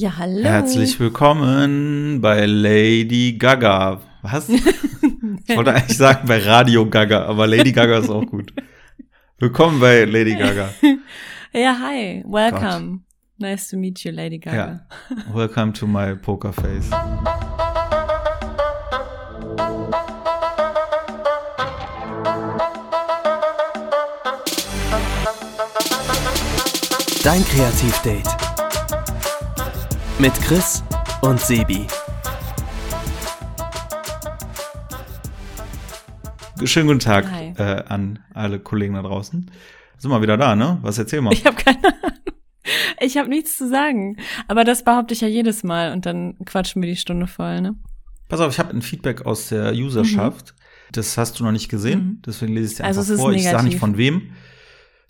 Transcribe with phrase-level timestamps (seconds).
[0.00, 0.44] Ja, hallo.
[0.44, 4.00] Herzlich willkommen bei Lady Gaga.
[4.22, 4.48] Was?
[4.48, 8.52] ich wollte eigentlich sagen bei Radio Gaga, aber Lady Gaga ist auch gut.
[9.38, 10.68] Willkommen bei Lady Gaga.
[11.52, 12.22] Ja, hi.
[12.28, 13.00] Welcome.
[13.38, 14.86] Nice to meet you, Lady Gaga.
[15.10, 15.34] Ja.
[15.34, 16.90] Welcome to my poker face.
[27.24, 28.47] Dein Kreativdate.
[30.18, 30.82] Mit Chris
[31.22, 31.86] und Sebi.
[36.64, 39.50] Schönen guten Tag äh, an alle Kollegen da draußen.
[39.98, 40.78] Sind wir wieder da, ne?
[40.82, 41.32] Was erzähl mal?
[41.32, 42.12] Ich habe keine Ahnung.
[43.00, 44.16] Ich habe nichts zu sagen.
[44.48, 47.76] Aber das behaupte ich ja jedes Mal und dann quatschen wir die Stunde voll, ne?
[48.28, 50.54] Pass auf, ich habe ein Feedback aus der Userschaft.
[50.92, 52.22] Das hast du noch nicht gesehen, Mhm.
[52.26, 53.32] deswegen lese ich dir Also einfach es ist vor.
[53.32, 54.32] Ich sage nicht von wem.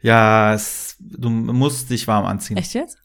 [0.03, 2.57] Ja, es, du musst dich warm anziehen.
[2.57, 2.99] Echt jetzt?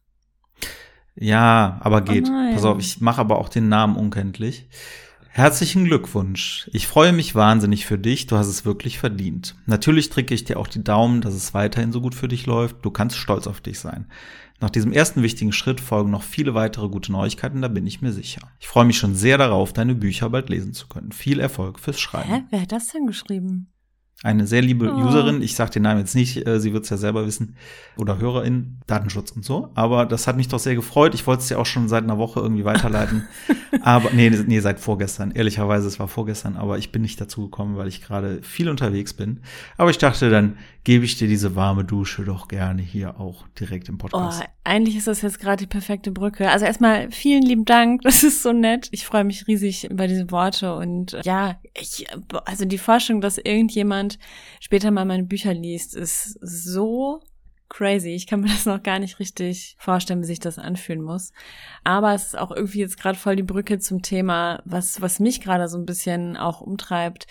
[1.16, 2.28] Ja, aber geht.
[2.28, 2.54] nein.
[2.54, 4.68] Pass auf, ich mache aber auch den Namen unkenntlich.
[5.30, 6.70] Herzlichen Glückwunsch.
[6.74, 8.28] Ich freue mich wahnsinnig für dich.
[8.28, 9.56] Du hast es wirklich verdient.
[9.66, 12.86] Natürlich drücke ich dir auch die Daumen, dass es weiterhin so gut für dich läuft.
[12.86, 14.06] Du kannst stolz auf dich sein.
[14.60, 18.14] Nach diesem ersten wichtigen Schritt folgen noch viele weitere gute Neuigkeiten, da bin ich mir
[18.14, 18.42] sicher.
[18.60, 21.12] Ich freue mich schon sehr darauf, deine Bücher bald lesen zu können.
[21.12, 22.30] Viel Erfolg fürs Schreiben.
[22.30, 22.44] Hä?
[22.50, 23.73] Wer hat das denn geschrieben?
[24.24, 25.06] Eine sehr liebe Oh.
[25.06, 27.56] Userin, ich sage den Namen jetzt nicht, äh, sie wird es ja selber wissen,
[27.98, 29.70] oder Hörerin, Datenschutz und so.
[29.76, 31.14] Aber das hat mich doch sehr gefreut.
[31.14, 33.28] Ich wollte es dir auch schon seit einer Woche irgendwie weiterleiten.
[33.82, 35.32] aber nee, nee, seit vorgestern.
[35.32, 39.14] Ehrlicherweise, es war vorgestern, aber ich bin nicht dazu gekommen, weil ich gerade viel unterwegs
[39.14, 39.42] bin.
[39.78, 43.88] Aber ich dachte, dann gebe ich dir diese warme Dusche doch gerne hier auch direkt
[43.90, 44.44] im Oh, Podcast.
[44.64, 46.50] eigentlich ist das jetzt gerade die perfekte Brücke.
[46.50, 48.88] Also erstmal vielen lieben Dank, das ist so nett.
[48.92, 52.06] Ich freue mich riesig über diese Worte und äh, ja, ich,
[52.46, 54.13] also die Forschung, dass irgendjemand
[54.60, 57.22] später mal meine Bücher liest, ist so
[57.74, 58.10] crazy.
[58.12, 61.32] Ich kann mir das noch gar nicht richtig vorstellen, wie sich das anfühlen muss.
[61.84, 65.42] Aber es ist auch irgendwie jetzt gerade voll die Brücke zum Thema, was, was mich
[65.42, 67.28] gerade so ein bisschen auch umtreibt.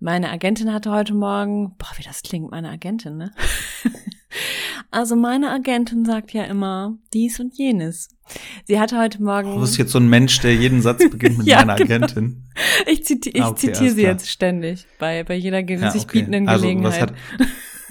[0.00, 3.32] Meine Agentin hatte heute Morgen, boah, wie das klingt, meine Agentin, ne?
[4.90, 8.08] Also meine Agentin sagt ja immer dies und jenes.
[8.64, 9.54] Sie hatte heute Morgen.
[9.54, 11.94] Du bist jetzt so ein Mensch, der jeden Satz beginnt mit Ja, meiner genau.
[12.06, 12.44] Agentin.
[12.86, 14.12] Ich, ziti ich Ah, okay, zitiere sie klar.
[14.12, 16.18] jetzt ständig bei, bei jeder ge Ja, sich okay.
[16.18, 17.12] bietenden Also, Gelegenheit.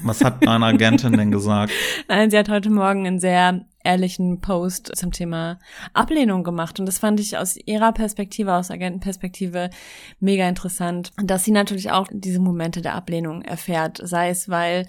[0.04, 1.72] Was hat, meine Agentin denn gesagt?
[2.08, 5.60] Nein, sie hat heute Morgen einen sehr ehrlichen Post zum Thema
[5.94, 6.80] Ablehnung gemacht.
[6.80, 9.70] Und das fand ich aus ihrer Perspektive, aus Agentenperspektive,
[10.20, 11.12] mega interessant.
[11.18, 14.00] Dass sie natürlich auch diese Momente der Ablehnung erfährt.
[14.04, 14.88] Sei es, weil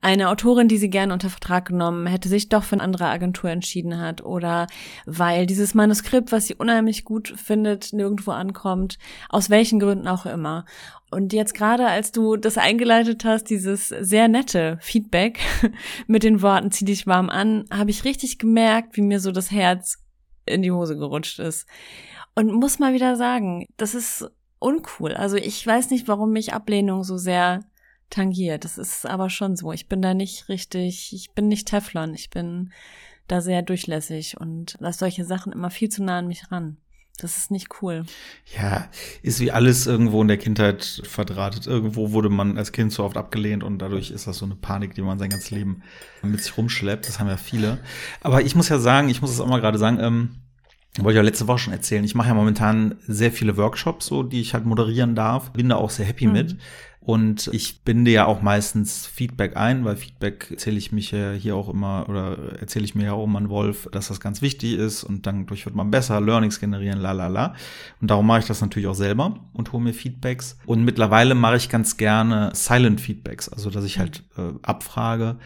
[0.00, 3.50] eine Autorin, die sie gerne unter Vertrag genommen hätte, sich doch für eine andere Agentur
[3.50, 4.24] entschieden hat.
[4.24, 4.66] Oder
[5.06, 8.98] weil dieses Manuskript, was sie unheimlich gut findet, nirgendwo ankommt.
[9.28, 10.64] Aus welchen Gründen auch immer.
[11.12, 15.40] Und jetzt gerade, als du das eingeleitet hast, dieses sehr nette Feedback
[16.06, 19.50] mit den Worten zieh dich warm an, habe ich richtig gemerkt, wie mir so das
[19.50, 19.98] Herz
[20.46, 21.68] in die Hose gerutscht ist.
[22.34, 24.26] Und muss mal wieder sagen, das ist
[24.58, 25.12] uncool.
[25.12, 27.60] Also ich weiß nicht, warum mich Ablehnung so sehr
[28.08, 28.64] tangiert.
[28.64, 29.70] Das ist aber schon so.
[29.70, 32.14] Ich bin da nicht richtig, ich bin nicht Teflon.
[32.14, 32.72] Ich bin
[33.28, 36.78] da sehr durchlässig und lasse solche Sachen immer viel zu nah an mich ran.
[37.18, 38.04] Das ist nicht cool.
[38.56, 38.88] Ja,
[39.22, 41.66] ist wie alles irgendwo in der Kindheit verdrahtet.
[41.66, 44.94] Irgendwo wurde man als Kind so oft abgelehnt und dadurch ist das so eine Panik,
[44.94, 45.82] die man sein ganzes Leben
[46.22, 47.06] mit sich rumschleppt.
[47.06, 47.78] Das haben ja viele.
[48.22, 50.36] Aber ich muss ja sagen, ich muss es auch mal gerade sagen, ähm,
[50.98, 52.02] wollte ich ja letzte Woche schon erzählen.
[52.04, 55.52] Ich mache ja momentan sehr viele Workshops, so die ich halt moderieren darf.
[55.52, 56.32] Bin da auch sehr happy Mhm.
[56.32, 56.56] mit.
[57.04, 61.56] Und ich binde ja auch meistens Feedback ein, weil Feedback erzähle ich mich ja hier
[61.56, 64.74] auch immer oder erzähle ich mir ja auch immer an Wolf, dass das ganz wichtig
[64.74, 67.54] ist und dann durch wird man besser, Learnings generieren, la la la.
[68.00, 70.58] Und darum mache ich das natürlich auch selber und hole mir Feedbacks.
[70.64, 75.38] Und mittlerweile mache ich ganz gerne Silent Feedbacks, also dass ich halt äh, abfrage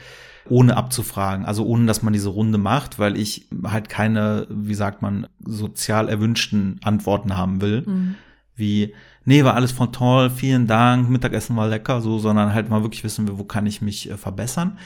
[0.49, 5.03] ohne abzufragen, also ohne dass man diese Runde macht, weil ich halt keine, wie sagt
[5.03, 8.15] man, sozial erwünschten Antworten haben will Mhm.
[8.55, 8.95] wie,
[9.27, 13.05] nee, war alles voll toll, vielen Dank, Mittagessen war lecker, so, sondern halt mal wirklich
[13.05, 14.79] wissen wir, wo kann ich mich äh, verbessern.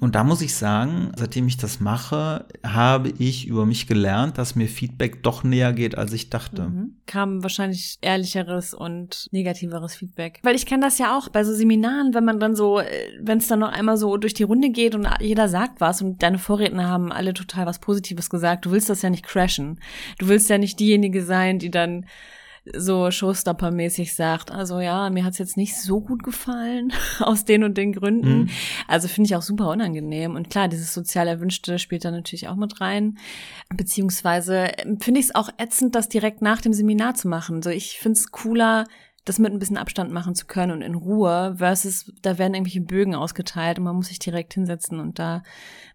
[0.00, 4.56] Und da muss ich sagen, seitdem ich das mache, habe ich über mich gelernt, dass
[4.56, 6.62] mir Feedback doch näher geht, als ich dachte.
[6.62, 6.96] Mhm.
[7.04, 10.40] Kam wahrscheinlich ehrlicheres und negativeres Feedback.
[10.42, 12.86] Weil ich kenne das ja auch bei so Seminaren, wenn man dann so, äh,
[13.20, 16.22] wenn es dann noch einmal so durch die Runde geht und jeder sagt was und
[16.22, 19.78] deine Vorredner haben alle total was Positives gesagt, du willst das ja nicht crashen.
[20.18, 22.06] Du willst ja nicht diejenige sein, die dann
[22.64, 27.76] so Showstopper-mäßig sagt, also ja, mir hat's jetzt nicht so gut gefallen, aus den und
[27.76, 28.42] den Gründen.
[28.42, 28.50] Mhm.
[28.86, 30.36] Also finde ich auch super unangenehm.
[30.36, 33.18] Und klar, dieses sozial Erwünschte spielt da natürlich auch mit rein.
[33.74, 37.62] Beziehungsweise ähm, finde ich es auch ätzend, das direkt nach dem Seminar zu machen.
[37.62, 38.86] So, ich finde es cooler,
[39.24, 42.80] das mit ein bisschen Abstand machen zu können und in Ruhe, versus da werden irgendwelche
[42.80, 45.42] Bögen ausgeteilt und man muss sich direkt hinsetzen und da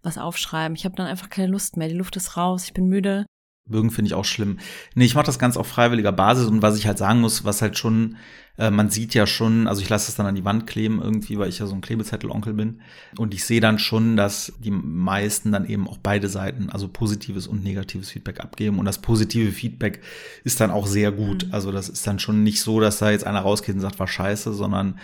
[0.02, 0.76] was aufschreiben.
[0.76, 1.90] Ich habe dann einfach keine Lust mehr.
[1.90, 3.26] Die Luft ist raus, ich bin müde.
[3.68, 4.58] Bürgen finde ich auch schlimm.
[4.96, 7.62] Nee, ich mache das ganz auf freiwilliger Basis und was ich halt sagen muss, was
[7.62, 8.18] halt schon,
[8.58, 11.38] äh, man sieht ja schon, also ich lasse es dann an die Wand kleben irgendwie,
[11.38, 12.82] weil ich ja so ein Klebezettelonkel bin.
[13.18, 17.48] Und ich sehe dann schon, dass die meisten dann eben auch beide Seiten, also positives
[17.48, 18.80] und negatives Feedback abgeben.
[18.80, 20.02] Und das positive Feedback
[20.44, 21.48] ist dann auch sehr gut.
[21.48, 21.54] Mhm.
[21.54, 24.08] Also das ist dann schon nicht so, dass da jetzt einer rausgeht und sagt, war
[24.08, 25.00] scheiße, sondern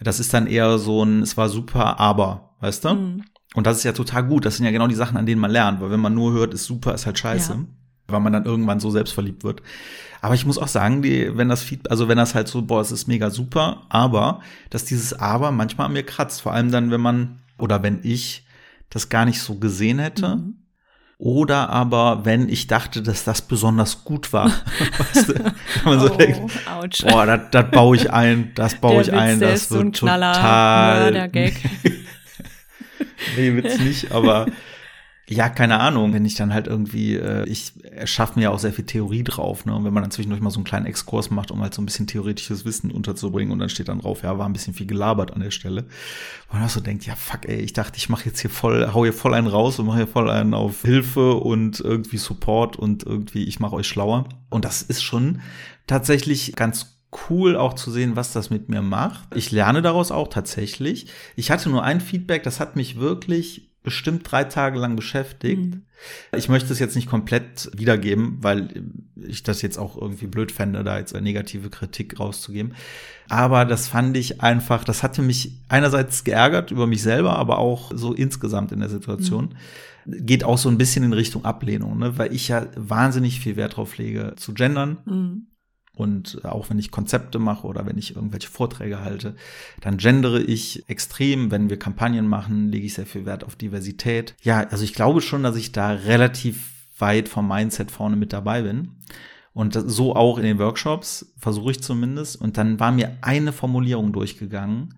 [0.00, 2.94] das ist dann eher so ein, es war super, aber, weißt du?
[2.94, 3.24] Mhm.
[3.54, 4.44] Und das ist ja total gut.
[4.44, 5.80] Das sind ja genau die Sachen, an denen man lernt.
[5.80, 7.52] Weil wenn man nur hört, ist super, ist halt scheiße.
[7.52, 7.64] Ja.
[8.08, 9.62] Weil man dann irgendwann so selbstverliebt wird.
[10.20, 12.80] Aber ich muss auch sagen, die, wenn das Feedback, also wenn das halt so, boah,
[12.80, 16.42] es ist mega super, aber, dass dieses Aber manchmal an mir kratzt.
[16.42, 18.44] Vor allem dann, wenn man, oder wenn ich
[18.90, 20.36] das gar nicht so gesehen hätte.
[20.36, 20.54] Mhm.
[21.18, 24.50] Oder aber, wenn ich dachte, dass das besonders gut war.
[24.98, 25.54] weißt du, wenn
[25.84, 27.08] man so oh, denkt, ouch.
[27.08, 31.30] boah, das, das baue ich ein, das baue ich ein, das wird so total.
[33.36, 34.46] nee, Witz nicht, aber
[35.28, 37.72] ja, keine Ahnung, wenn ich dann halt irgendwie, äh, ich
[38.04, 39.74] schaffe mir ja auch sehr viel Theorie drauf, ne?
[39.74, 41.86] Und wenn man dann zwischendurch mal so einen kleinen Exkurs macht, um halt so ein
[41.86, 45.32] bisschen theoretisches Wissen unterzubringen und dann steht dann drauf, ja, war ein bisschen viel gelabert
[45.32, 45.82] an der Stelle.
[46.48, 48.92] Und man auch so denkt, ja, fuck, ey, ich dachte, ich mache jetzt hier voll,
[48.94, 52.76] hau hier voll einen raus und mache hier voll einen auf Hilfe und irgendwie Support
[52.76, 54.28] und irgendwie, ich mache euch schlauer.
[54.48, 55.40] Und das ist schon
[55.88, 57.00] tatsächlich ganz
[57.30, 59.34] cool auch zu sehen, was das mit mir macht.
[59.34, 61.08] Ich lerne daraus auch tatsächlich.
[61.34, 65.62] Ich hatte nur ein Feedback, das hat mich wirklich bestimmt drei Tage lang beschäftigt.
[65.62, 65.82] Mhm.
[66.36, 68.82] Ich möchte es jetzt nicht komplett wiedergeben, weil
[69.14, 72.74] ich das jetzt auch irgendwie blöd fände, da jetzt eine negative Kritik rauszugeben.
[73.28, 77.92] Aber das fand ich einfach, das hatte mich einerseits geärgert über mich selber, aber auch
[77.94, 79.54] so insgesamt in der Situation.
[80.04, 80.26] Mhm.
[80.26, 82.18] Geht auch so ein bisschen in Richtung Ablehnung, ne?
[82.18, 84.98] weil ich ja wahnsinnig viel Wert drauf lege, zu gendern.
[85.04, 85.46] Mhm.
[85.96, 89.34] Und auch wenn ich Konzepte mache oder wenn ich irgendwelche Vorträge halte,
[89.80, 91.50] dann gendere ich extrem.
[91.50, 94.34] Wenn wir Kampagnen machen, lege ich sehr viel Wert auf Diversität.
[94.42, 98.62] Ja, also ich glaube schon, dass ich da relativ weit vom Mindset vorne mit dabei
[98.62, 98.92] bin.
[99.54, 102.38] Und so auch in den Workshops, versuche ich zumindest.
[102.38, 104.94] Und dann war mir eine Formulierung durchgegangen,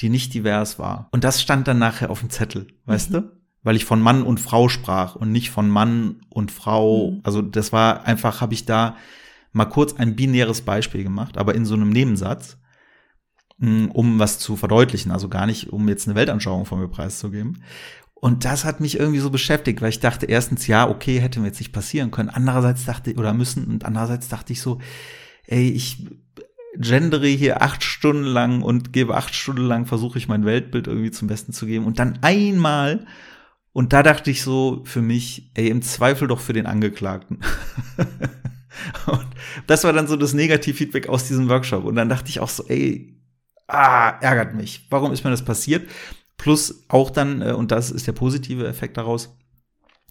[0.00, 1.08] die nicht divers war.
[1.12, 3.14] Und das stand dann nachher auf dem Zettel, weißt mhm.
[3.14, 3.32] du?
[3.62, 7.12] Weil ich von Mann und Frau sprach und nicht von Mann und Frau.
[7.12, 7.20] Mhm.
[7.22, 8.96] Also das war einfach, habe ich da
[9.52, 12.58] mal kurz ein binäres Beispiel gemacht, aber in so einem Nebensatz,
[13.58, 17.62] mm, um was zu verdeutlichen, also gar nicht, um jetzt eine Weltanschauung von mir preiszugeben.
[18.14, 21.48] Und das hat mich irgendwie so beschäftigt, weil ich dachte erstens, ja, okay, hätte mir
[21.48, 22.28] jetzt nicht passieren können.
[22.28, 24.78] Andererseits dachte ich, oder müssen, und andererseits dachte ich so,
[25.46, 26.06] ey, ich
[26.76, 31.10] gendere hier acht Stunden lang und gebe acht Stunden lang, versuche ich mein Weltbild irgendwie
[31.10, 31.84] zum Besten zu geben.
[31.84, 33.06] Und dann einmal,
[33.72, 37.40] und da dachte ich so für mich, ey, im Zweifel doch für den Angeklagten.
[39.06, 39.26] Und
[39.66, 41.84] das war dann so das Negativfeedback aus diesem Workshop.
[41.84, 43.16] Und dann dachte ich auch so, ey,
[43.68, 44.86] ah, ärgert mich.
[44.90, 45.88] Warum ist mir das passiert?
[46.36, 49.36] Plus auch dann, äh, und das ist der positive Effekt daraus,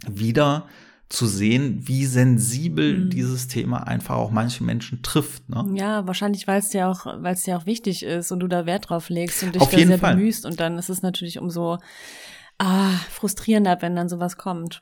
[0.08, 0.68] wieder
[1.10, 3.10] zu sehen, wie sensibel mhm.
[3.10, 5.50] dieses Thema einfach auch manche Menschen trifft.
[5.50, 5.74] Ne?
[5.74, 8.66] Ja, wahrscheinlich, weil es dir auch, weil es dir auch wichtig ist und du da
[8.66, 10.16] Wert drauf legst und dich Auf da sehr Fall.
[10.16, 11.80] bemühst und dann ist es natürlich umso
[12.60, 14.82] ah, frustrierender, wenn dann sowas kommt.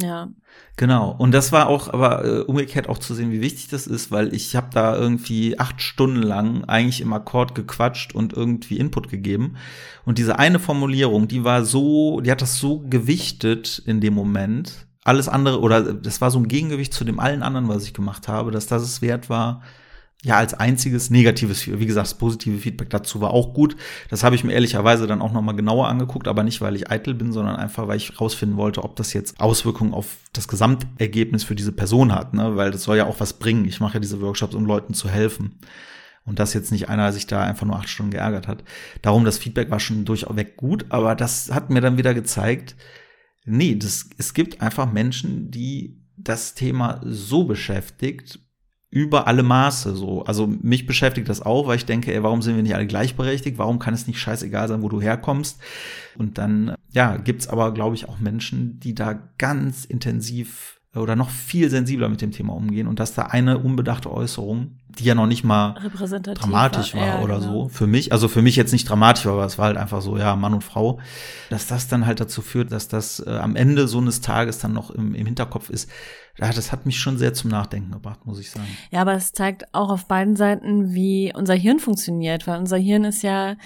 [0.00, 0.28] Ja.
[0.76, 1.14] Genau.
[1.18, 4.32] Und das war auch, aber äh, umgekehrt auch zu sehen, wie wichtig das ist, weil
[4.32, 9.56] ich habe da irgendwie acht Stunden lang eigentlich im Akkord gequatscht und irgendwie Input gegeben.
[10.04, 14.86] Und diese eine Formulierung, die war so, die hat das so gewichtet in dem Moment.
[15.04, 18.28] Alles andere, oder das war so ein Gegengewicht zu dem allen anderen, was ich gemacht
[18.28, 19.62] habe, dass das es wert war,
[20.24, 23.76] ja, als einziges negatives, wie gesagt, das positive Feedback dazu war auch gut.
[24.10, 27.14] Das habe ich mir ehrlicherweise dann auch nochmal genauer angeguckt, aber nicht, weil ich eitel
[27.14, 31.54] bin, sondern einfach, weil ich rausfinden wollte, ob das jetzt Auswirkungen auf das Gesamtergebnis für
[31.54, 32.56] diese Person hat, ne?
[32.56, 33.64] weil das soll ja auch was bringen.
[33.64, 35.60] Ich mache ja diese Workshops, um Leuten zu helfen.
[36.24, 38.64] Und dass jetzt nicht einer sich da einfach nur acht Stunden geärgert hat.
[39.00, 42.74] Darum, das Feedback war schon durchweg gut, aber das hat mir dann wieder gezeigt,
[43.46, 48.40] nee, das, es gibt einfach Menschen, die das Thema so beschäftigt,
[48.90, 50.24] über alle Maße so.
[50.24, 53.58] Also mich beschäftigt das auch, weil ich denke, ey, warum sind wir nicht alle gleichberechtigt?
[53.58, 55.60] Warum kann es nicht scheißegal sein, wo du herkommst?
[56.16, 61.30] Und dann, ja, gibt's aber, glaube ich, auch Menschen, die da ganz intensiv oder noch
[61.30, 65.26] viel sensibler mit dem Thema umgehen und dass da eine unbedachte Äußerung, die ja noch
[65.26, 65.74] nicht mal
[66.34, 67.64] dramatisch war, ja, oder genau.
[67.64, 70.16] so, für mich, also für mich jetzt nicht dramatisch, aber es war halt einfach so,
[70.16, 70.98] ja, Mann und Frau,
[71.50, 74.72] dass das dann halt dazu führt, dass das äh, am Ende so eines Tages dann
[74.72, 75.90] noch im, im Hinterkopf ist.
[76.38, 78.68] Ja, das hat mich schon sehr zum Nachdenken gebracht, muss ich sagen.
[78.90, 83.04] Ja, aber es zeigt auch auf beiden Seiten, wie unser Hirn funktioniert, weil unser Hirn
[83.04, 83.56] ist ja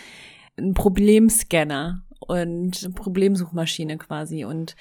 [0.59, 4.77] ein Problemscanner und Problemsuchmaschine quasi und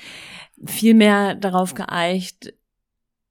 [0.65, 2.53] viel mehr darauf geeicht,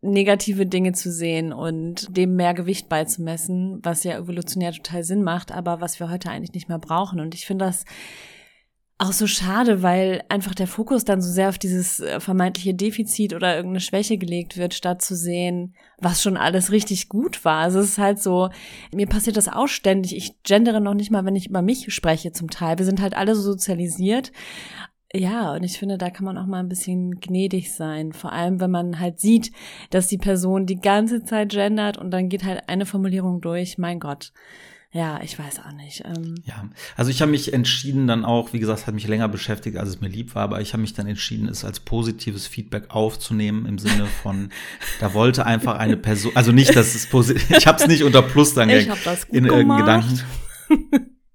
[0.02, 5.52] negative Dinge zu sehen und dem mehr Gewicht beizumessen, was ja evolutionär total Sinn macht,
[5.52, 7.20] aber was wir heute eigentlich nicht mehr brauchen.
[7.20, 7.84] Und ich finde das
[9.00, 13.32] auch so schade, weil einfach der Fokus dann so sehr auf dieses äh, vermeintliche Defizit
[13.32, 17.62] oder irgendeine Schwäche gelegt wird, statt zu sehen, was schon alles richtig gut war.
[17.62, 18.50] Also es ist halt so,
[18.92, 20.14] mir passiert das auch ständig.
[20.14, 22.76] Ich gendere noch nicht mal, wenn ich über mich spreche zum Teil.
[22.76, 24.32] Wir sind halt alle so sozialisiert.
[25.14, 28.12] Ja, und ich finde, da kann man auch mal ein bisschen gnädig sein.
[28.12, 29.50] Vor allem, wenn man halt sieht,
[29.88, 33.78] dass die Person die ganze Zeit gendert und dann geht halt eine Formulierung durch.
[33.78, 34.32] Mein Gott
[34.92, 36.02] ja, ich weiß auch nicht.
[36.04, 36.34] Ähm.
[36.44, 39.88] Ja, also ich habe mich entschieden dann auch, wie gesagt, hat mich länger beschäftigt, als
[39.88, 43.66] es mir lieb war, aber ich habe mich dann entschieden, es als positives Feedback aufzunehmen
[43.66, 44.50] im Sinne von,
[45.00, 48.22] da wollte einfach eine Person, also nicht, dass es positiv, ich habe es nicht unter
[48.22, 50.20] Plus dann ich hab das gut in irgendeinen Gedanken.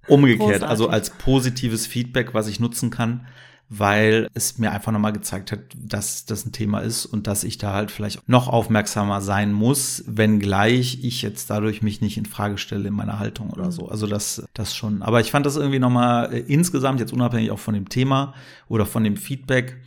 [0.07, 0.67] Umgekehrt, Großartig.
[0.67, 3.25] also als positives Feedback, was ich nutzen kann
[3.69, 7.57] weil es mir einfach nochmal gezeigt hat, dass das ein Thema ist und dass ich
[7.57, 12.57] da halt vielleicht noch aufmerksamer sein muss, wenngleich ich jetzt dadurch mich nicht in Frage
[12.57, 13.87] stelle in meiner Haltung oder so.
[13.87, 15.01] Also das, das schon.
[15.01, 18.35] Aber ich fand das irgendwie nochmal äh, insgesamt, jetzt unabhängig auch von dem Thema
[18.67, 19.77] oder von dem Feedback,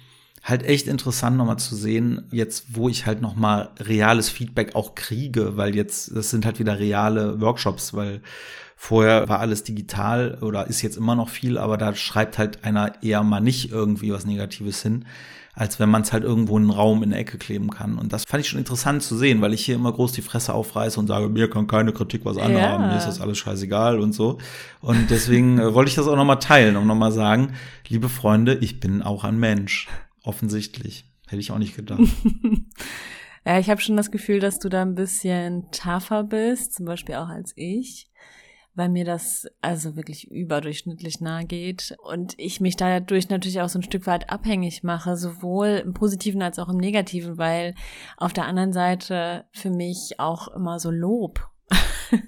[0.42, 5.56] halt echt interessant nochmal zu sehen, jetzt wo ich halt nochmal reales Feedback auch kriege,
[5.56, 8.23] weil jetzt, das sind halt wieder reale Workshops, weil
[8.80, 13.02] Vorher war alles digital oder ist jetzt immer noch viel, aber da schreibt halt einer
[13.02, 15.04] eher mal nicht irgendwie was Negatives hin,
[15.52, 17.99] als wenn man es halt irgendwo in einen Raum in der Ecke kleben kann.
[17.99, 20.54] Und das fand ich schon interessant zu sehen, weil ich hier immer groß die Fresse
[20.54, 22.90] aufreiße und sage, mir kann keine Kritik was anhaben, ja.
[22.90, 24.38] mir ist das alles scheißegal und so.
[24.80, 27.54] Und deswegen äh, wollte ich das auch nochmal teilen und nochmal sagen,
[27.88, 29.88] liebe Freunde, ich bin auch ein Mensch.
[30.23, 31.04] Offensichtlich.
[31.26, 32.00] Hätte ich auch nicht gedacht.
[33.44, 37.16] ja, ich habe schon das Gefühl, dass du da ein bisschen tougher bist, zum Beispiel
[37.16, 38.08] auch als ich
[38.78, 43.80] weil mir das also wirklich überdurchschnittlich nahe geht und ich mich dadurch natürlich auch so
[43.80, 47.75] ein Stück weit abhängig mache, sowohl im Positiven als auch im Negativen, weil
[48.16, 51.50] auf der anderen Seite für mich auch immer so Lob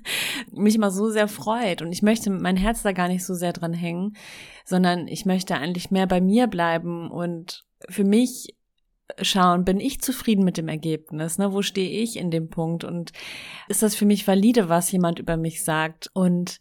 [0.53, 3.53] mich immer so sehr freut und ich möchte mein Herz da gar nicht so sehr
[3.53, 4.17] dran hängen,
[4.65, 8.57] sondern ich möchte eigentlich mehr bei mir bleiben und für mich
[9.23, 11.39] schauen, bin ich zufrieden mit dem Ergebnis?
[11.39, 11.53] Ne?
[11.53, 12.85] Wo stehe ich in dem Punkt?
[12.85, 13.13] Und
[13.69, 16.11] ist das für mich valide, was jemand über mich sagt?
[16.13, 16.61] Und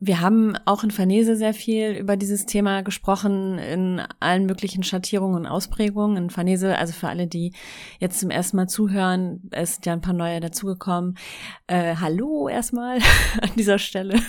[0.00, 5.36] wir haben auch in Farnese sehr viel über dieses Thema gesprochen, in allen möglichen Schattierungen
[5.36, 6.16] und Ausprägungen.
[6.16, 7.52] In Farnese, also für alle, die
[7.98, 11.18] jetzt zum ersten Mal zuhören, es sind ja ein paar neue dazugekommen.
[11.66, 12.98] Äh, hallo erstmal
[13.42, 14.20] an dieser Stelle.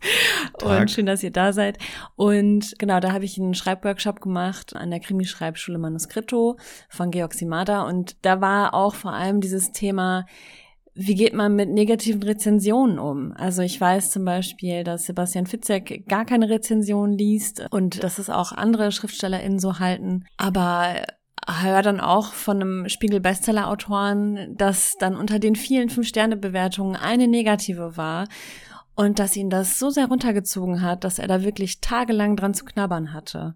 [0.62, 1.78] und schön, dass ihr da seid.
[2.16, 6.56] Und genau, da habe ich einen Schreibworkshop gemacht an der Krimi-Schreibschule Manuscripto
[6.88, 7.82] von Georg Simada.
[7.82, 10.26] Und da war auch vor allem dieses Thema,
[11.00, 13.32] wie geht man mit negativen Rezensionen um?
[13.36, 18.28] Also ich weiß zum Beispiel, dass Sebastian Fitzek gar keine Rezension liest und dass es
[18.28, 20.24] auch andere SchriftstellerInnen so halten.
[20.36, 20.96] Aber
[21.46, 28.26] höre dann auch von einem Spiegel-Bestseller-Autoren, dass dann unter den vielen Fünf-Sterne-Bewertungen eine negative war
[28.98, 32.64] und dass ihn das so sehr runtergezogen hat, dass er da wirklich tagelang dran zu
[32.64, 33.54] knabbern hatte.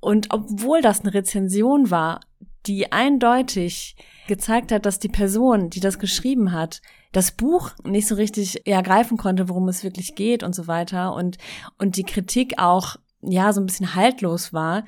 [0.00, 2.20] Und obwohl das eine Rezension war,
[2.66, 3.96] die eindeutig
[4.28, 9.16] gezeigt hat, dass die Person, die das geschrieben hat, das Buch nicht so richtig ergreifen
[9.16, 11.38] konnte, worum es wirklich geht und so weiter und,
[11.78, 14.84] und die Kritik auch ja, so ein bisschen haltlos war,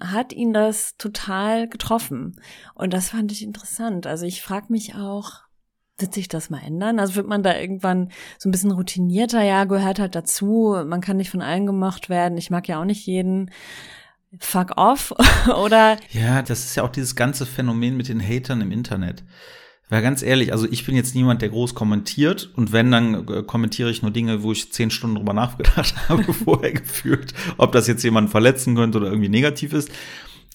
[0.00, 2.40] hat ihn das total getroffen.
[2.74, 4.06] Und das fand ich interessant.
[4.06, 5.41] Also ich frage mich auch,
[6.02, 6.98] wird sich das mal ändern?
[6.98, 11.16] Also wird man da irgendwann so ein bisschen routinierter, ja, gehört halt dazu, man kann
[11.16, 13.50] nicht von allen gemocht werden, ich mag ja auch nicht jeden.
[14.38, 15.12] Fuck off
[15.62, 15.98] oder?
[16.10, 19.24] Ja, das ist ja auch dieses ganze Phänomen mit den Hatern im Internet.
[19.92, 23.42] Weil ganz ehrlich, also ich bin jetzt niemand, der groß kommentiert und wenn, dann äh,
[23.42, 27.86] kommentiere ich nur Dinge, wo ich zehn Stunden drüber nachgedacht habe, vorher gefühlt, ob das
[27.88, 29.90] jetzt jemanden verletzen könnte oder irgendwie negativ ist.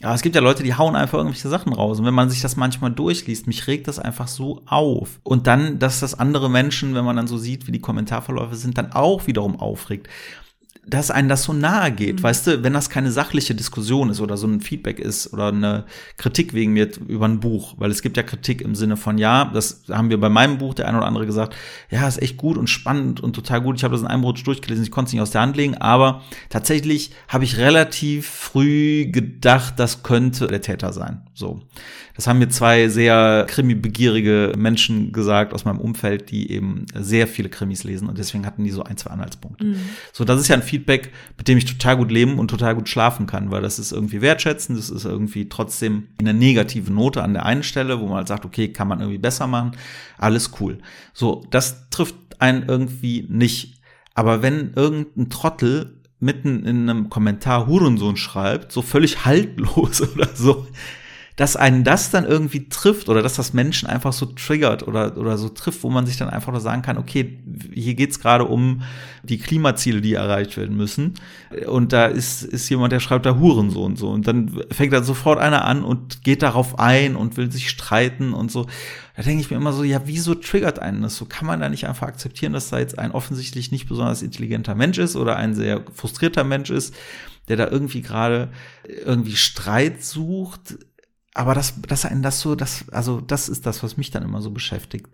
[0.04, 2.00] Aber es gibt ja Leute, die hauen einfach irgendwelche Sachen raus.
[2.00, 5.20] Und wenn man sich das manchmal durchliest, mich regt das einfach so auf.
[5.24, 8.77] Und dann, dass das andere Menschen, wenn man dann so sieht, wie die Kommentarverläufe sind,
[8.77, 10.08] dann auch wiederum aufregt
[10.88, 12.24] dass einem das so nahe geht, mhm.
[12.24, 15.84] weißt du, wenn das keine sachliche Diskussion ist oder so ein Feedback ist oder eine
[16.17, 19.46] Kritik wegen mir über ein Buch, weil es gibt ja Kritik im Sinne von, ja,
[19.46, 21.56] das haben wir bei meinem Buch der eine oder andere gesagt,
[21.89, 23.75] ja, ist echt gut und spannend und total gut.
[23.77, 25.75] Ich habe das in einem Rutsch durchgelesen, ich konnte es nicht aus der Hand legen,
[25.75, 31.26] aber tatsächlich habe ich relativ früh gedacht, das könnte der Täter sein.
[31.38, 31.60] So.
[32.15, 37.48] Das haben mir zwei sehr krimi-begierige Menschen gesagt aus meinem Umfeld, die eben sehr viele
[37.48, 39.63] Krimis lesen und deswegen hatten die so ein, zwei Anhaltspunkte.
[39.63, 39.75] Mhm.
[40.12, 42.89] So, das ist ja ein Feedback, mit dem ich total gut leben und total gut
[42.89, 47.34] schlafen kann, weil das ist irgendwie wertschätzend, das ist irgendwie trotzdem eine negative Note an
[47.34, 49.74] der einen Stelle, wo man halt sagt, okay, kann man irgendwie besser machen,
[50.17, 50.79] alles cool.
[51.13, 53.79] So, das trifft einen irgendwie nicht.
[54.15, 60.65] Aber wenn irgendein Trottel mitten in einem Kommentar Hurensohn schreibt, so völlig haltlos oder so,
[61.38, 65.38] dass einen das dann irgendwie trifft oder dass das Menschen einfach so triggert oder, oder
[65.38, 67.38] so trifft, wo man sich dann einfach nur sagen kann, okay,
[67.72, 68.82] hier geht's gerade um
[69.22, 71.13] die Klimaziele, die erreicht werden müssen.
[71.67, 74.10] Und da ist, ist jemand, der schreibt da Hurensohn so.
[74.10, 78.34] Und dann fängt dann sofort einer an und geht darauf ein und will sich streiten
[78.34, 78.65] und so.
[79.15, 81.17] Da denke ich mir immer so, ja, wieso triggert einen das?
[81.17, 84.74] So kann man da nicht einfach akzeptieren, dass da jetzt ein offensichtlich nicht besonders intelligenter
[84.74, 86.96] Mensch ist oder ein sehr frustrierter Mensch ist,
[87.48, 88.50] der da irgendwie gerade
[89.06, 90.79] irgendwie Streit sucht.
[91.38, 94.41] Aber das, dass einen das so, das, also das ist das, was mich dann immer
[94.41, 95.08] so beschäftigt.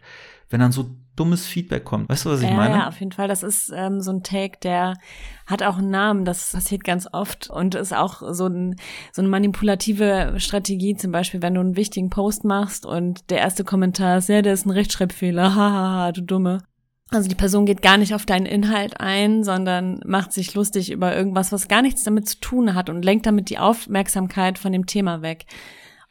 [0.49, 2.07] Wenn dann so dummes Feedback kommt.
[2.09, 2.75] Weißt du, was ich ja, meine?
[2.75, 3.27] Ja, auf jeden Fall.
[3.27, 4.95] Das ist ähm, so ein Take, der
[5.45, 6.23] hat auch einen Namen.
[6.23, 8.77] Das passiert ganz oft und ist auch so, ein,
[9.11, 10.95] so eine manipulative Strategie.
[10.95, 14.53] Zum Beispiel, wenn du einen wichtigen Post machst und der erste Kommentar ist, ja, der
[14.53, 15.55] ist ein Rechtschreibfehler.
[15.55, 16.63] Hahaha, du Dumme.
[17.09, 21.13] Also die Person geht gar nicht auf deinen Inhalt ein, sondern macht sich lustig über
[21.15, 24.85] irgendwas, was gar nichts damit zu tun hat und lenkt damit die Aufmerksamkeit von dem
[24.85, 25.45] Thema weg.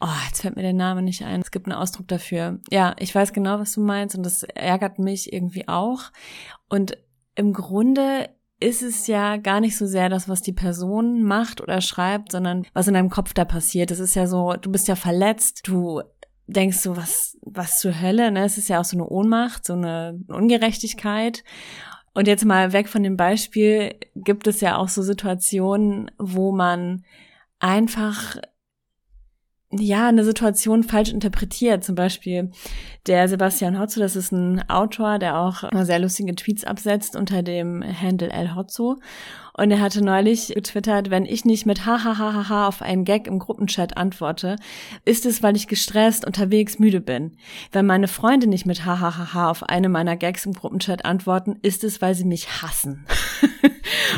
[0.04, 1.40] Oh, jetzt fällt mir der Name nicht ein.
[1.42, 2.59] Es gibt einen Ausdruck dafür.
[2.71, 6.11] Ja, ich weiß genau, was du meinst und das ärgert mich irgendwie auch.
[6.68, 6.99] Und
[7.37, 8.28] im Grunde
[8.59, 12.66] ist es ja gar nicht so sehr das, was die Person macht oder schreibt, sondern
[12.73, 13.92] was in deinem Kopf da passiert.
[13.92, 16.02] Es ist ja so, du bist ja verletzt, du
[16.49, 18.44] denkst so, was, was zur Hölle, ne?
[18.44, 21.44] Es ist ja auch so eine Ohnmacht, so eine Ungerechtigkeit.
[22.12, 27.04] Und jetzt mal weg von dem Beispiel, gibt es ja auch so Situationen, wo man
[27.61, 28.37] einfach
[29.73, 31.83] ja, eine Situation falsch interpretiert.
[31.83, 32.50] Zum Beispiel
[33.07, 37.83] der Sebastian Hotzo, das ist ein Autor, der auch sehr lustige Tweets absetzt unter dem
[37.83, 39.00] Handle El Hotzo.
[39.55, 43.97] Und er hatte neulich getwittert, wenn ich nicht mit hahaha auf einen Gag im Gruppenchat
[43.99, 44.57] antworte,
[45.05, 47.37] ist es, weil ich gestresst, unterwegs, müde bin.
[47.71, 52.00] Wenn meine Freunde nicht mit hahaha auf eine meiner Gags im Gruppenchat antworten, ist es,
[52.00, 53.07] weil sie mich hassen.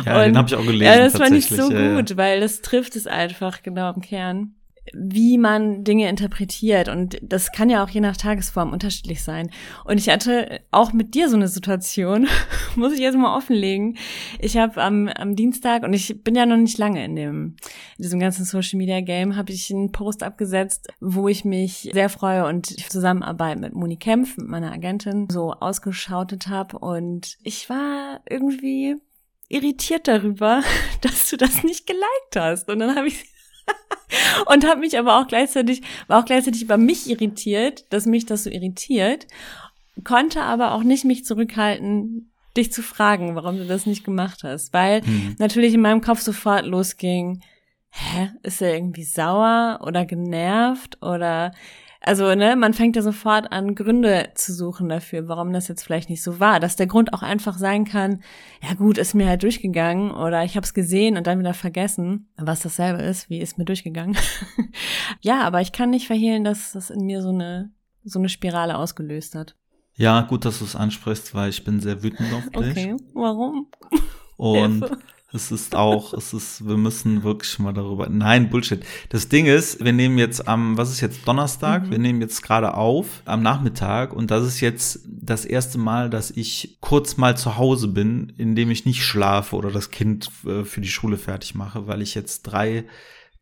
[0.05, 0.85] Ja, Und, den habe ich auch gelesen.
[0.85, 4.55] Ja, das fand ich so ja, gut, weil das trifft es einfach genau im Kern
[4.93, 6.89] wie man Dinge interpretiert.
[6.89, 9.51] Und das kann ja auch je nach Tagesform unterschiedlich sein.
[9.85, 12.29] Und ich hatte auch mit dir so eine Situation,
[12.77, 13.97] muss ich jetzt mal offenlegen.
[14.39, 17.57] Ich habe am, am Dienstag, und ich bin ja noch nicht lange in dem
[17.97, 22.09] in diesem ganzen Social Media Game, habe ich einen Post abgesetzt, wo ich mich sehr
[22.09, 26.79] freue und Zusammenarbeit mit Moni Kempf, mit meiner Agentin, so ausgeschautet habe.
[26.79, 28.97] Und ich war irgendwie
[29.49, 30.63] irritiert darüber,
[31.01, 32.69] dass du das nicht geliked hast.
[32.69, 33.34] Und dann habe ich
[34.47, 38.45] und habe mich aber auch gleichzeitig, war auch gleichzeitig über mich irritiert, dass mich das
[38.45, 39.27] so irritiert,
[40.03, 44.73] konnte aber auch nicht mich zurückhalten, dich zu fragen, warum du das nicht gemacht hast,
[44.73, 45.37] weil mhm.
[45.39, 47.43] natürlich in meinem Kopf sofort losging,
[47.91, 51.53] hä, ist er irgendwie sauer oder genervt oder
[52.07, 56.11] also, ne, man fängt ja sofort an, Gründe zu suchen dafür, warum das jetzt vielleicht
[56.11, 56.61] nicht so war.
[56.61, 58.23] Dass der Grund auch einfach sein kann,
[58.63, 62.29] ja gut, ist mir halt durchgegangen oder ich habe es gesehen und dann wieder vergessen,
[62.37, 64.17] was dasselbe ist, wie ist mir durchgegangen.
[65.21, 67.71] ja, aber ich kann nicht verhehlen, dass das in mir so eine,
[68.05, 69.57] so eine Spirale ausgelöst hat.
[69.97, 72.71] Ja, gut, dass du es ansprichst, weil ich bin sehr wütend auf dich.
[72.71, 73.69] Okay, warum?
[74.37, 74.85] Und
[75.35, 78.09] es ist auch, es ist, wir müssen wirklich mal darüber.
[78.09, 78.85] Nein, Bullshit.
[79.09, 81.87] Das Ding ist, wir nehmen jetzt am, was ist jetzt Donnerstag?
[81.87, 81.91] Mhm.
[81.91, 86.31] Wir nehmen jetzt gerade auf am Nachmittag und das ist jetzt das erste Mal, dass
[86.31, 90.81] ich kurz mal zu Hause bin, indem ich nicht schlafe oder das Kind äh, für
[90.81, 92.85] die Schule fertig mache, weil ich jetzt drei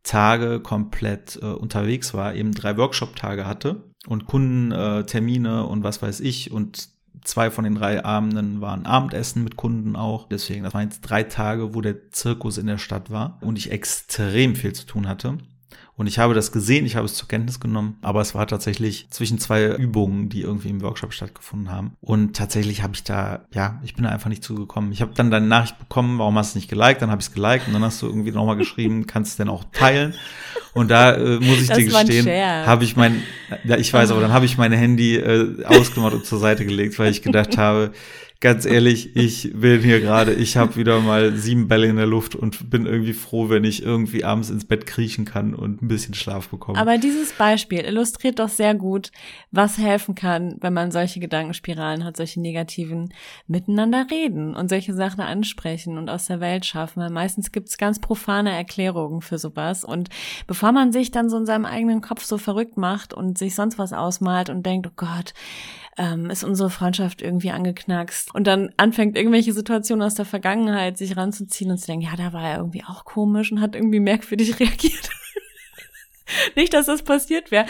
[0.02, 6.20] Tage komplett äh, unterwegs war, eben drei Workshop-Tage hatte und Kundentermine äh, und was weiß
[6.20, 6.88] ich und
[7.24, 10.28] zwei von den drei Abenden waren Abendessen mit Kunden auch.
[10.28, 13.70] Deswegen, das waren jetzt drei Tage, wo der Zirkus in der Stadt war und ich
[13.70, 15.38] extrem viel zu tun hatte.
[15.94, 19.08] Und ich habe das gesehen, ich habe es zur Kenntnis genommen, aber es war tatsächlich
[19.10, 21.96] zwischen zwei Übungen, die irgendwie im Workshop stattgefunden haben.
[22.00, 24.90] Und tatsächlich habe ich da, ja, ich bin da einfach nicht zugekommen.
[24.92, 27.02] Ich habe dann deine Nachricht bekommen, warum hast du nicht geliked?
[27.02, 29.50] Dann habe ich es geliked und dann hast du irgendwie nochmal geschrieben, kannst du denn
[29.50, 30.14] auch teilen?
[30.74, 32.26] Und da äh, muss ich das dir gestehen,
[32.66, 33.22] habe ich mein,
[33.64, 36.98] ja, ich weiß, aber dann habe ich mein Handy äh, ausgemacht und zur Seite gelegt,
[36.98, 37.92] weil ich gedacht habe,
[38.42, 42.34] ganz ehrlich, ich bin hier gerade, ich habe wieder mal sieben Bälle in der Luft
[42.34, 46.12] und bin irgendwie froh, wenn ich irgendwie abends ins Bett kriechen kann und ein bisschen
[46.12, 46.76] Schlaf bekomme.
[46.76, 49.12] Aber dieses Beispiel illustriert doch sehr gut,
[49.52, 53.14] was helfen kann, wenn man solche Gedankenspiralen hat, solche negativen
[53.46, 57.00] miteinander reden und solche Sachen ansprechen und aus der Welt schaffen.
[57.00, 59.84] Weil meistens gibt's ganz profane Erklärungen für sowas.
[59.84, 60.08] Und
[60.48, 63.78] bevor man sich dann so in seinem eigenen Kopf so verrückt macht und sich sonst
[63.78, 65.32] was ausmalt und denkt, oh Gott,
[65.98, 71.16] ähm, ist unsere Freundschaft irgendwie angeknackst und dann anfängt irgendwelche Situationen aus der Vergangenheit sich
[71.16, 74.58] ranzuziehen und zu denken, ja, da war er irgendwie auch komisch und hat irgendwie merkwürdig
[74.60, 75.10] reagiert.
[76.56, 77.66] Nicht, dass das passiert wäre,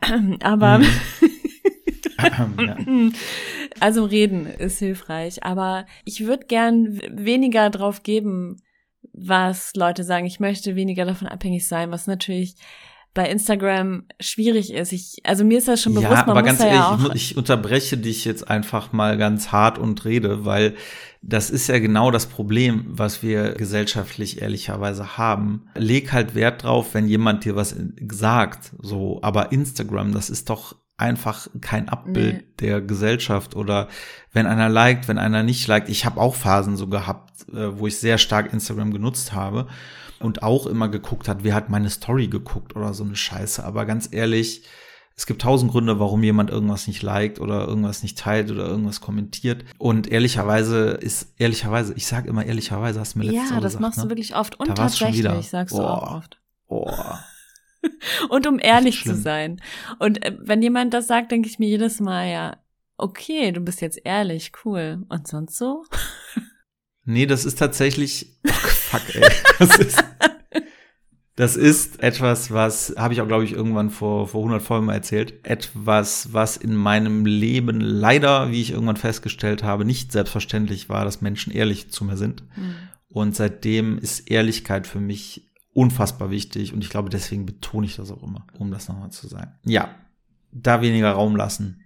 [0.42, 0.86] aber mhm.
[3.80, 8.62] also reden ist hilfreich, aber ich würde gern weniger drauf geben,
[9.12, 10.26] was Leute sagen.
[10.26, 12.56] Ich möchte weniger davon abhängig sein, was natürlich
[13.16, 14.92] bei Instagram schwierig ist.
[14.92, 17.30] Ich, also mir ist das schon bewusst, ja, man aber muss ganz ehrlich, ja ich,
[17.30, 20.74] ich unterbreche dich jetzt einfach mal ganz hart und rede, weil
[21.22, 25.66] das ist ja genau das Problem, was wir gesellschaftlich ehrlicherweise haben.
[25.74, 27.74] Leg halt Wert drauf, wenn jemand dir was
[28.12, 32.44] sagt, so, aber Instagram, das ist doch einfach kein Abbild Nee.
[32.60, 33.88] der Gesellschaft oder
[34.34, 35.88] wenn einer liked, wenn einer nicht liked.
[35.88, 39.68] Ich habe auch Phasen so gehabt, äh, wo ich sehr stark Instagram genutzt habe
[40.20, 43.64] und auch immer geguckt hat, wer hat meine Story geguckt oder so eine Scheiße.
[43.64, 44.62] Aber ganz ehrlich,
[45.16, 49.00] es gibt tausend Gründe, warum jemand irgendwas nicht liked oder irgendwas nicht teilt oder irgendwas
[49.00, 49.64] kommentiert.
[49.78, 53.72] Und ehrlicherweise ist, ehrlicherweise, ich sage immer ehrlicherweise, hast du mir letztes Ja, Mal das
[53.72, 54.04] gesagt, machst ne?
[54.04, 54.60] du wirklich oft.
[54.60, 55.40] Und Da tatsächlich, wieder.
[55.42, 56.02] sagst du Boah.
[56.02, 56.38] auch oft.
[56.68, 56.90] Oh,
[58.28, 59.60] Und um ehrlich zu sein.
[59.98, 62.56] Und äh, wenn jemand das sagt, denke ich mir jedes Mal, ja,
[62.98, 65.04] okay, du bist jetzt ehrlich, cool.
[65.08, 65.84] Und sonst so?
[67.06, 68.38] Nee, das ist tatsächlich.
[68.46, 69.30] Oh, fuck, ey.
[69.58, 70.04] Das ist,
[71.36, 74.94] das ist etwas, was, habe ich auch, glaube ich, irgendwann vor, vor 100 Folgen mal
[74.94, 75.34] erzählt.
[75.44, 81.22] Etwas, was in meinem Leben leider, wie ich irgendwann festgestellt habe, nicht selbstverständlich war, dass
[81.22, 82.42] Menschen ehrlich zu mir sind.
[83.08, 86.72] Und seitdem ist Ehrlichkeit für mich unfassbar wichtig.
[86.72, 89.52] Und ich glaube, deswegen betone ich das auch immer, um das nochmal zu sagen.
[89.64, 89.94] Ja,
[90.52, 91.82] da weniger Raum lassen.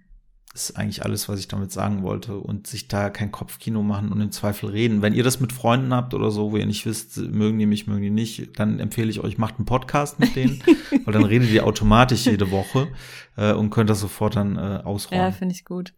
[0.53, 2.35] Ist eigentlich alles, was ich damit sagen wollte.
[2.37, 5.01] Und sich da kein Kopfkino machen und im Zweifel reden.
[5.01, 7.87] Wenn ihr das mit Freunden habt oder so, wo ihr nicht wisst, mögen die mich,
[7.87, 10.61] mögen die nicht, dann empfehle ich euch, macht einen Podcast mit denen,
[11.05, 12.89] weil dann redet ihr automatisch jede Woche
[13.37, 15.31] äh, und könnt das sofort dann äh, Ja, ausräumen.
[15.33, 15.93] finde ich gut.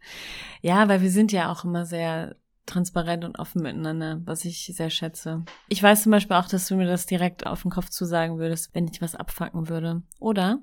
[0.62, 2.36] Ja, weil wir sind ja auch immer sehr
[2.66, 5.44] transparent und offen miteinander, was ich sehr schätze.
[5.68, 8.70] Ich weiß zum Beispiel auch, dass du mir das direkt auf den Kopf zusagen würdest,
[8.72, 10.02] wenn ich was abfacken würde.
[10.18, 10.60] Oder?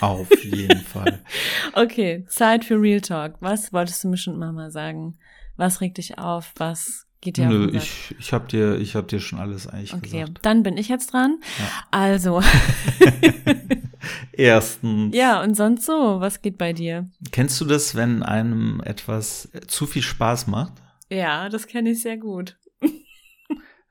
[0.00, 1.20] Auf jeden Fall.
[1.74, 3.34] Okay, Zeit für Real Talk.
[3.40, 5.18] Was wolltest du mir schon immer mal sagen?
[5.56, 6.52] Was regt dich auf?
[6.56, 7.74] Was geht dir auf Nö, Sack?
[7.82, 10.38] ich, ich habe dir, ich hab dir schon alles eigentlich Okay, gesagt.
[10.42, 11.38] dann bin ich jetzt dran.
[11.58, 11.64] Ja.
[11.90, 12.42] Also,
[14.32, 15.14] Erstens.
[15.14, 17.08] ja, und sonst so, was geht bei dir?
[17.32, 20.72] Kennst du das, wenn einem etwas zu viel Spaß macht?
[21.10, 22.56] Ja, das kenne ich sehr gut.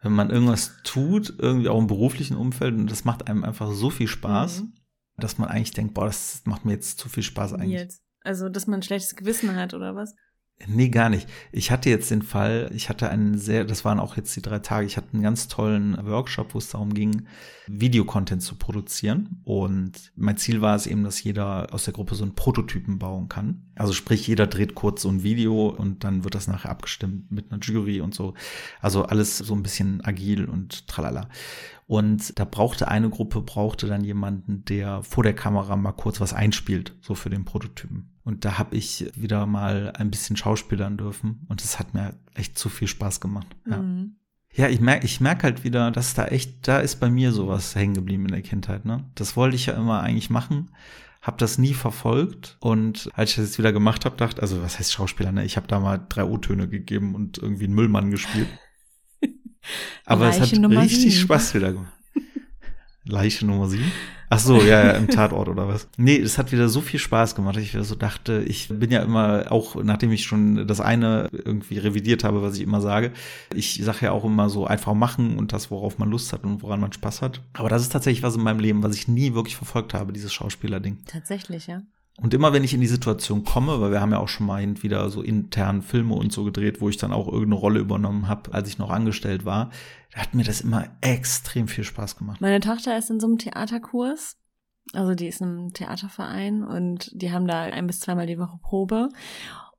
[0.01, 3.89] Wenn man irgendwas tut, irgendwie auch im beruflichen Umfeld, und das macht einem einfach so
[3.89, 4.73] viel Spaß, Mhm.
[5.17, 7.79] Dass man eigentlich denkt, boah, das macht mir jetzt zu viel Spaß eigentlich.
[7.79, 8.01] Jetzt.
[8.21, 10.13] Also, dass man ein schlechtes Gewissen hat, oder was?
[10.65, 11.29] Nee, gar nicht.
[11.51, 14.57] Ich hatte jetzt den Fall, ich hatte einen sehr, das waren auch jetzt die drei
[14.57, 17.27] Tage, ich hatte einen ganz tollen Workshop, wo es darum ging,
[17.67, 19.39] Videocontent zu produzieren.
[19.43, 23.29] Und mein Ziel war es eben, dass jeder aus der Gruppe so einen Prototypen bauen
[23.29, 23.67] kann.
[23.75, 27.51] Also sprich, jeder dreht kurz so ein Video und dann wird das nachher abgestimmt mit
[27.51, 28.33] einer Jury und so.
[28.81, 31.29] Also alles so ein bisschen agil und tralala.
[31.85, 36.33] Und da brauchte eine Gruppe, brauchte dann jemanden, der vor der Kamera mal kurz was
[36.33, 38.16] einspielt, so für den Prototypen.
[38.27, 42.59] Und da habe ich wieder mal ein bisschen schauspielern dürfen und es hat mir echt
[42.59, 43.47] zu viel Spaß gemacht.
[43.65, 44.17] Ja, Mhm.
[44.53, 47.73] ja ich merke ich merk halt wieder, dass da echt, da ist bei mir sowas
[47.73, 48.83] hängen geblieben in der Kindheit.
[48.83, 49.05] Ne?
[49.15, 50.71] Das wollte ich ja immer eigentlich machen,
[51.21, 54.77] habe das nie verfolgt und als ich das jetzt wieder gemacht habe, dachte, also was
[54.77, 55.45] heißt Schauspieler, ne?
[55.45, 58.49] Ich habe da mal drei O-Töne gegeben und irgendwie einen Müllmann gespielt.
[60.05, 61.27] Aber es Leiche hat Nummer richtig sieben.
[61.27, 61.93] Spaß wieder gemacht.
[63.07, 63.91] Leiche Nummer sieben?
[64.29, 65.87] Ach so, ja, ja, im Tatort oder was?
[65.97, 69.01] Nee, es hat wieder so viel Spaß gemacht, dass ich so dachte, ich bin ja
[69.01, 73.11] immer, auch nachdem ich schon das eine irgendwie revidiert habe, was ich immer sage,
[73.53, 76.61] ich sage ja auch immer so einfach machen und das, worauf man Lust hat und
[76.61, 77.41] woran man Spaß hat.
[77.53, 80.33] Aber das ist tatsächlich was in meinem Leben, was ich nie wirklich verfolgt habe, dieses
[80.33, 80.97] Schauspielerding.
[81.05, 81.83] Tatsächlich, ja.
[82.19, 84.63] Und immer wenn ich in die Situation komme, weil wir haben ja auch schon mal
[84.81, 88.53] wieder so intern Filme und so gedreht, wo ich dann auch irgendeine Rolle übernommen habe,
[88.53, 89.69] als ich noch angestellt war,
[90.15, 92.41] hat mir das immer extrem viel Spaß gemacht.
[92.41, 94.37] Meine Tochter ist in so einem Theaterkurs.
[94.93, 99.09] Also die ist einem Theaterverein und die haben da ein bis zweimal die Woche Probe.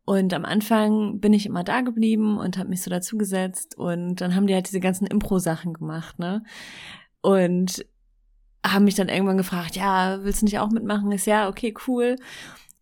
[0.04, 4.34] Und am Anfang bin ich immer da geblieben und habe mich so dazugesetzt und dann
[4.34, 6.44] haben die halt diese ganzen Impro-Sachen gemacht, ne?
[7.20, 7.84] Und
[8.72, 11.12] haben mich dann irgendwann gefragt, ja, willst du nicht auch mitmachen?
[11.12, 12.16] Ist ja, okay, cool.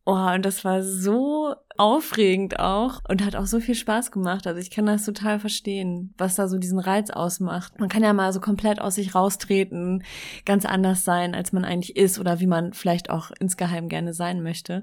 [0.09, 4.46] Oh, und das war so aufregend auch und hat auch so viel Spaß gemacht.
[4.46, 7.81] Also ich kann das total verstehen, was da so diesen Reiz ausmacht.
[7.81, 10.05] Man kann ja mal so komplett aus sich raustreten,
[10.44, 14.44] ganz anders sein, als man eigentlich ist oder wie man vielleicht auch insgeheim gerne sein
[14.44, 14.83] möchte.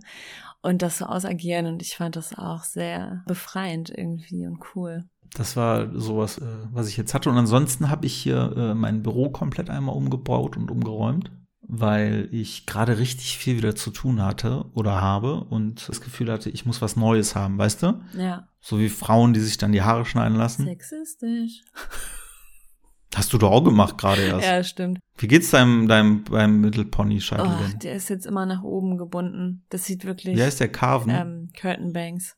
[0.61, 1.67] Und das so ausagieren.
[1.67, 5.05] Und ich fand das auch sehr befreiend irgendwie und cool.
[5.35, 7.29] Das war sowas, äh, was ich jetzt hatte.
[7.29, 12.65] Und ansonsten habe ich hier äh, mein Büro komplett einmal umgebaut und umgeräumt, weil ich
[12.65, 16.81] gerade richtig viel wieder zu tun hatte oder habe und das Gefühl hatte, ich muss
[16.81, 18.01] was Neues haben, weißt du?
[18.17, 18.47] Ja.
[18.61, 20.65] So wie Frauen, die sich dann die Haare schneiden lassen.
[20.65, 21.63] Sexistisch.
[23.15, 24.45] Hast du doch auch gemacht gerade erst.
[24.47, 24.99] Ja, stimmt.
[25.17, 27.79] Wie geht's deinem, deinem beim Mittelpony-Scheitel Oh, denn?
[27.79, 29.65] der ist jetzt immer nach oben gebunden.
[29.69, 30.35] Das sieht wirklich.
[30.35, 31.11] Wie heißt der Carven?
[31.11, 32.35] ähm, Curtain Banks.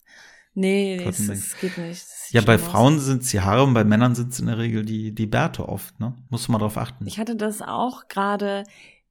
[0.55, 1.47] Nee, es, Curtain Banks.
[1.47, 2.05] es geht nicht.
[2.31, 2.57] Ja, bei.
[2.57, 5.99] Frauen sind's die Haare und bei Männern sind's in der Regel die, die Bärte oft,
[5.99, 6.15] ne?
[6.29, 7.05] Musst du mal drauf achten.
[7.05, 8.63] Ich hatte das auch gerade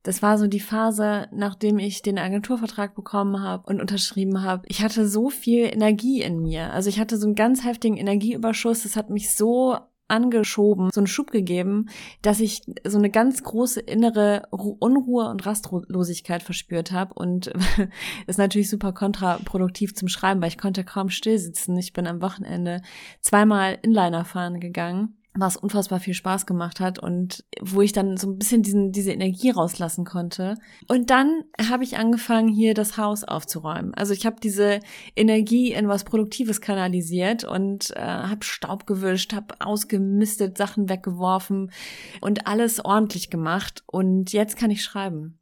[0.05, 4.63] das war so die Phase, nachdem ich den Agenturvertrag bekommen habe und unterschrieben habe.
[4.69, 6.75] Ich hatte so viel Energie in mir.
[6.75, 8.83] Also ich hatte so einen ganz heftigen Energieüberschuss.
[8.83, 11.87] Das hat mich so angeschoben, so einen Schub gegeben,
[12.23, 17.53] dass ich so eine ganz große innere Unruhe und Rastlosigkeit verspürt habe und
[18.27, 21.77] ist natürlich super kontraproduktiv zum Schreiben, weil ich konnte kaum still sitzen.
[21.79, 22.83] Ich bin am Wochenende
[23.21, 28.29] zweimal Inliner fahren gegangen was unfassbar viel Spaß gemacht hat und wo ich dann so
[28.29, 30.57] ein bisschen diesen, diese Energie rauslassen konnte.
[30.87, 33.95] Und dann habe ich angefangen, hier das Haus aufzuräumen.
[33.95, 34.79] Also ich habe diese
[35.17, 41.73] Energie in was Produktives kanalisiert und äh, habe Staub gewischt, habe ausgemistet, Sachen weggeworfen
[42.21, 43.83] und alles ordentlich gemacht.
[43.87, 45.39] Und jetzt kann ich schreiben.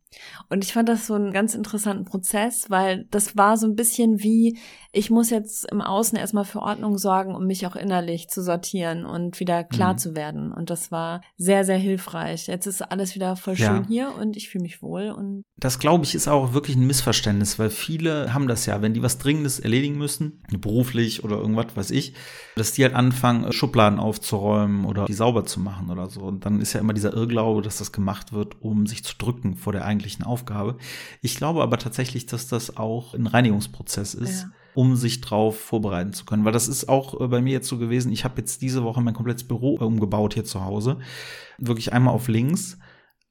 [0.49, 4.23] Und ich fand das so einen ganz interessanten Prozess, weil das war so ein bisschen
[4.23, 4.59] wie,
[4.93, 9.07] ich muss jetzt im Außen erstmal für Ordnung sorgen, um mich auch innerlich zu sortieren
[9.07, 9.99] und wieder klar mhm.
[9.99, 10.53] zu werden.
[10.53, 12.47] Und das war sehr, sehr hilfreich.
[12.47, 13.87] Jetzt ist alles wieder voll schön ja.
[13.89, 15.11] hier und ich fühle mich wohl.
[15.11, 18.93] Und das glaube ich ist auch wirklich ein Missverständnis, weil viele haben das ja, wenn
[18.93, 22.13] die was Dringendes erledigen müssen, beruflich oder irgendwas, weiß ich,
[22.55, 26.21] dass die halt anfangen, Schubladen aufzuräumen oder die sauber zu machen oder so.
[26.21, 29.57] Und dann ist ja immer dieser Irrglaube, dass das gemacht wird, um sich zu drücken
[29.57, 30.77] vor der eigentlichen Aufgabe.
[31.21, 34.43] Ich glaube aber tatsächlich, dass das auch ein Reinigungsprozess ist.
[34.43, 36.45] Ja um sich drauf vorbereiten zu können.
[36.45, 38.13] Weil das ist auch äh, bei mir jetzt so gewesen.
[38.13, 40.99] Ich habe jetzt diese Woche mein komplettes Büro umgebaut hier zu Hause.
[41.59, 42.79] Wirklich einmal auf links,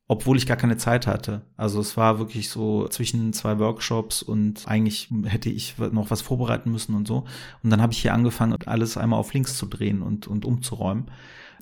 [0.08, 1.42] obwohl ich gar keine Zeit hatte.
[1.58, 6.72] Also es war wirklich so zwischen zwei Workshops und eigentlich hätte ich noch was vorbereiten
[6.72, 7.26] müssen und so.
[7.64, 11.06] Und dann habe ich hier angefangen, alles einmal auf links zu drehen und, und umzuräumen.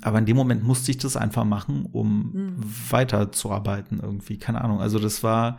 [0.02, 2.56] Aber in dem Moment musste ich das einfach machen, um mhm.
[2.90, 4.38] weiterzuarbeiten irgendwie.
[4.38, 4.80] Keine Ahnung.
[4.82, 5.58] Also das war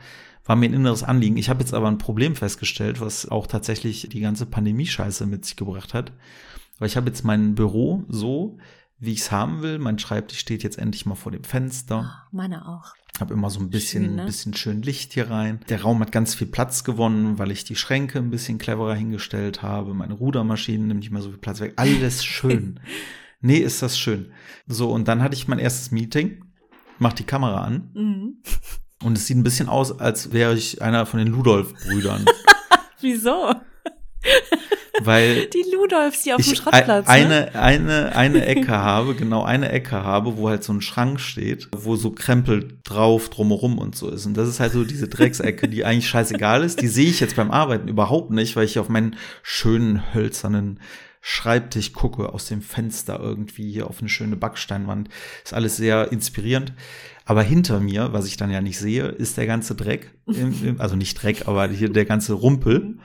[0.51, 1.37] war mir ein inneres Anliegen.
[1.37, 5.55] Ich habe jetzt aber ein Problem festgestellt, was auch tatsächlich die ganze Pandemie-Scheiße mit sich
[5.55, 6.13] gebracht hat.
[6.79, 8.59] Weil ich habe jetzt mein Büro so,
[8.99, 9.79] wie ich es haben will.
[9.79, 12.25] Mein Schreibtisch steht jetzt endlich mal vor dem Fenster.
[12.33, 12.95] Oh, meine auch.
[13.21, 14.25] Habe immer so ein bisschen, schön, ne?
[14.25, 15.61] bisschen schön Licht hier rein.
[15.69, 19.63] Der Raum hat ganz viel Platz gewonnen, weil ich die Schränke ein bisschen cleverer hingestellt
[19.63, 19.95] habe.
[19.95, 21.75] Meine Rudermaschinen nimmt nicht mehr so viel Platz weg.
[21.77, 22.81] Alles schön.
[23.41, 24.33] nee, ist das schön.
[24.67, 26.45] So, und dann hatte ich mein erstes Meeting.
[26.99, 27.91] Mach die Kamera an.
[27.95, 28.43] Mhm.
[29.03, 32.27] Und es sieht ein bisschen aus, als wäre ich einer von den Ludolf-Brüdern.
[33.01, 33.55] Wieso?
[35.03, 37.09] Weil die Ludolfs, die auf dem Schrottplatz.
[37.09, 37.55] Eine, ne?
[37.55, 41.97] eine, eine Ecke habe, genau eine Ecke habe, wo halt so ein Schrank steht, wo
[41.97, 44.27] so Krempel drauf, drumherum und so ist.
[44.27, 46.83] Und das ist halt so diese Drecksecke, die eigentlich scheißegal ist.
[46.83, 50.81] Die sehe ich jetzt beim Arbeiten überhaupt nicht, weil ich auf meinen schönen hölzernen
[51.21, 55.09] Schreibtisch gucke aus dem Fenster irgendwie hier auf eine schöne Backsteinwand.
[55.45, 56.73] Ist alles sehr inspirierend.
[57.27, 60.15] Aber hinter mir, was ich dann ja nicht sehe, ist der ganze Dreck.
[60.27, 62.99] Im, im, also nicht Dreck, aber hier der ganze Rumpel.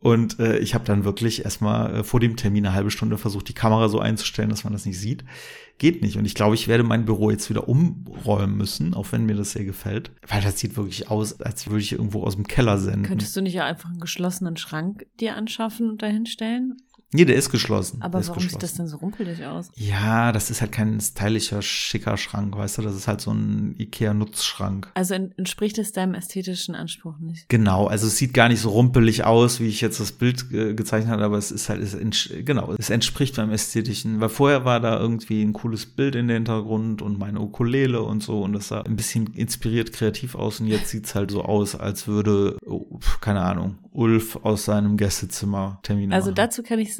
[0.00, 3.48] Und äh, ich habe dann wirklich erstmal äh, vor dem Termin eine halbe Stunde versucht,
[3.48, 5.24] die Kamera so einzustellen, dass man das nicht sieht.
[5.76, 6.16] Geht nicht.
[6.16, 9.52] Und ich glaube, ich werde mein Büro jetzt wieder umräumen müssen, auch wenn mir das
[9.52, 10.10] sehr gefällt.
[10.26, 13.02] Weil das sieht wirklich aus, als würde ich irgendwo aus dem Keller senden.
[13.02, 16.78] Könntest du nicht einfach einen geschlossenen Schrank dir anschaffen und dahin stellen?
[17.12, 18.00] Nee, der ist geschlossen.
[18.02, 19.70] Aber warum sieht das denn so rumpelig aus?
[19.74, 22.82] Ja, das ist halt kein stylischer, schicker Schrank, weißt du?
[22.82, 24.90] Das ist halt so ein Ikea-Nutzschrank.
[24.94, 27.48] Also entspricht es deinem ästhetischen Anspruch nicht?
[27.48, 30.74] Genau, also es sieht gar nicht so rumpelig aus, wie ich jetzt das Bild äh,
[30.74, 31.96] gezeichnet habe, aber es ist halt, es
[32.44, 36.36] genau, es entspricht meinem ästhetischen, weil vorher war da irgendwie ein cooles Bild in der
[36.36, 40.68] Hintergrund und meine Ukulele und so und das sah ein bisschen inspiriert kreativ aus und
[40.68, 46.14] jetzt sieht's halt so aus, als würde, oh, keine Ahnung, Ulf aus seinem Gästezimmer Termine
[46.14, 46.36] Also machen.
[46.36, 46.99] dazu kann ich sagen,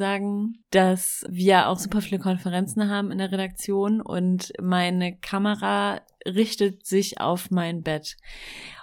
[0.71, 7.19] dass wir auch super viele Konferenzen haben in der Redaktion und meine Kamera richtet sich
[7.19, 8.17] auf mein Bett.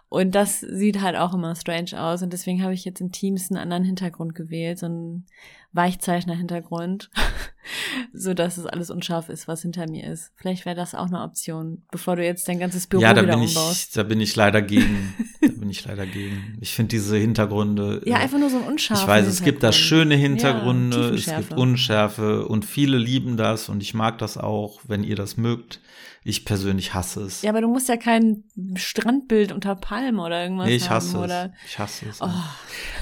[0.08, 2.22] Und das sieht halt auch immer strange aus.
[2.22, 5.26] Und deswegen habe ich jetzt in Teams einen anderen Hintergrund gewählt, so einen
[5.72, 7.10] Weichzeichner-Hintergrund,
[8.12, 10.32] so dass es alles unscharf ist, was hinter mir ist.
[10.36, 13.36] Vielleicht wäre das auch eine Option, bevor du jetzt dein ganzes Büro ja, da wieder
[13.36, 13.88] bin umbaust.
[13.88, 15.14] Ich, da bin ich leider gegen.
[15.40, 16.58] da bin ich leider gegen.
[16.60, 18.02] Ich finde diese Hintergründe.
[18.04, 19.00] Ja, einfach nur so ein unscharf.
[19.00, 23.68] Ich weiß, es gibt da schöne Hintergründe, ja, es gibt Unschärfe und viele lieben das
[23.68, 25.80] und ich mag das auch, wenn ihr das mögt.
[26.24, 27.40] Ich persönlich hasse es.
[27.40, 31.24] Ja, aber du musst ja kein Strandbild unter Palmen oder irgendwas nee, ich hasse haben,
[31.24, 31.24] es.
[31.24, 31.52] oder?
[31.66, 32.20] Ich hasse es.
[32.20, 32.28] Oh.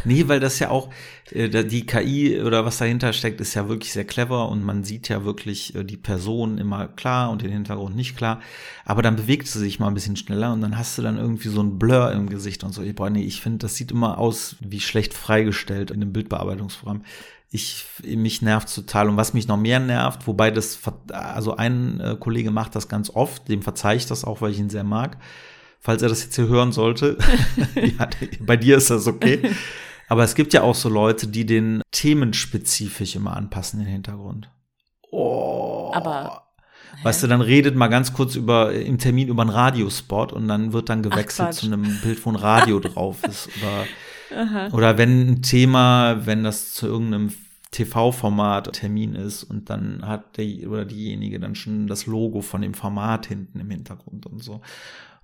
[0.05, 0.91] Nee, weil das ja auch,
[1.33, 5.09] äh, die KI oder was dahinter steckt, ist ja wirklich sehr clever und man sieht
[5.09, 8.41] ja wirklich äh, die Person immer klar und den Hintergrund nicht klar.
[8.85, 11.49] Aber dann bewegt sie sich mal ein bisschen schneller und dann hast du dann irgendwie
[11.49, 12.83] so ein Blur im Gesicht und so.
[12.95, 17.03] Boah, nee, ich finde, das sieht immer aus wie schlecht freigestellt in einem Bildbearbeitungsprogramm
[17.51, 19.09] ich, mich nervt total.
[19.09, 20.79] Und was mich noch mehr nervt, wobei das,
[21.11, 24.59] also ein äh, Kollege macht das ganz oft, dem verzeihe ich das auch, weil ich
[24.59, 25.17] ihn sehr mag.
[25.81, 27.17] Falls er das jetzt hier hören sollte,
[27.75, 28.09] ja,
[28.41, 29.51] bei dir ist das okay.
[30.09, 34.51] Aber es gibt ja auch so Leute, die den themenspezifisch immer anpassen, den Hintergrund.
[35.11, 35.91] Oh.
[35.95, 36.47] Aber
[37.03, 40.73] Weißt du, dann redet mal ganz kurz über im Termin über einen Radiospot und dann
[40.73, 41.59] wird dann gewechselt Quatsch.
[41.59, 43.49] zu einem Bild, wo ein Radio drauf ist.
[44.31, 47.33] Oder, oder wenn ein Thema, wenn das zu irgendeinem
[47.73, 52.75] TV-Format Termin ist und dann hat der oder diejenige dann schon das Logo von dem
[52.75, 54.63] Format hinten im Hintergrund und so.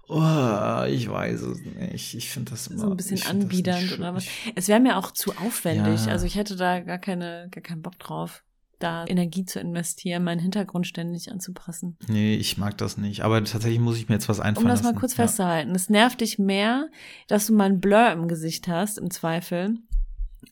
[0.09, 2.15] Oh, ich weiß es nicht.
[2.15, 4.27] Ich finde das immer So ein bisschen das anbiedernd oder was.
[4.55, 6.07] Es wäre mir auch zu aufwendig.
[6.07, 6.12] Ja.
[6.12, 8.43] Also ich hätte da gar keine, gar keinen Bock drauf,
[8.79, 11.97] da Energie zu investieren, meinen Hintergrund ständig anzupassen.
[12.09, 13.23] Nee, ich mag das nicht.
[13.23, 15.01] Aber tatsächlich muss ich mir jetzt was Um einfallen das mal lassen.
[15.01, 15.25] kurz Ja.
[15.25, 15.75] festzuhalten.
[15.75, 16.88] Es nervt dich mehr,
[17.29, 19.77] dass du mal ein Blur im Gesicht hast, im Zweifel,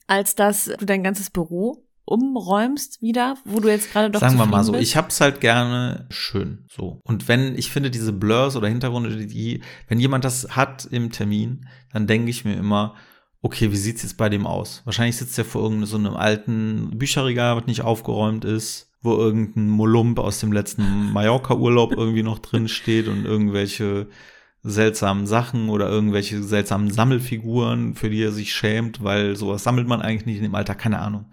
[0.07, 4.45] als dass du dein ganzes Büro umräumst wieder, wo du jetzt gerade doch Sagen wir
[4.45, 6.99] mal so, zufrieden ich hab's halt gerne schön so.
[7.03, 11.67] Und wenn ich finde diese Blurs oder Hintergründe, die wenn jemand das hat im Termin,
[11.93, 12.95] dann denke ich mir immer,
[13.41, 14.81] okay, wie sieht's jetzt bei dem aus?
[14.85, 19.67] Wahrscheinlich sitzt er vor irgendeinem so einem alten Bücherregal, was nicht aufgeräumt ist, wo irgendein
[19.67, 24.07] Molump aus dem letzten Mallorca-Urlaub irgendwie noch drin steht und irgendwelche
[24.63, 30.03] seltsamen Sachen oder irgendwelche seltsamen Sammelfiguren, für die er sich schämt, weil sowas sammelt man
[30.03, 31.25] eigentlich nicht in dem Alter, keine Ahnung.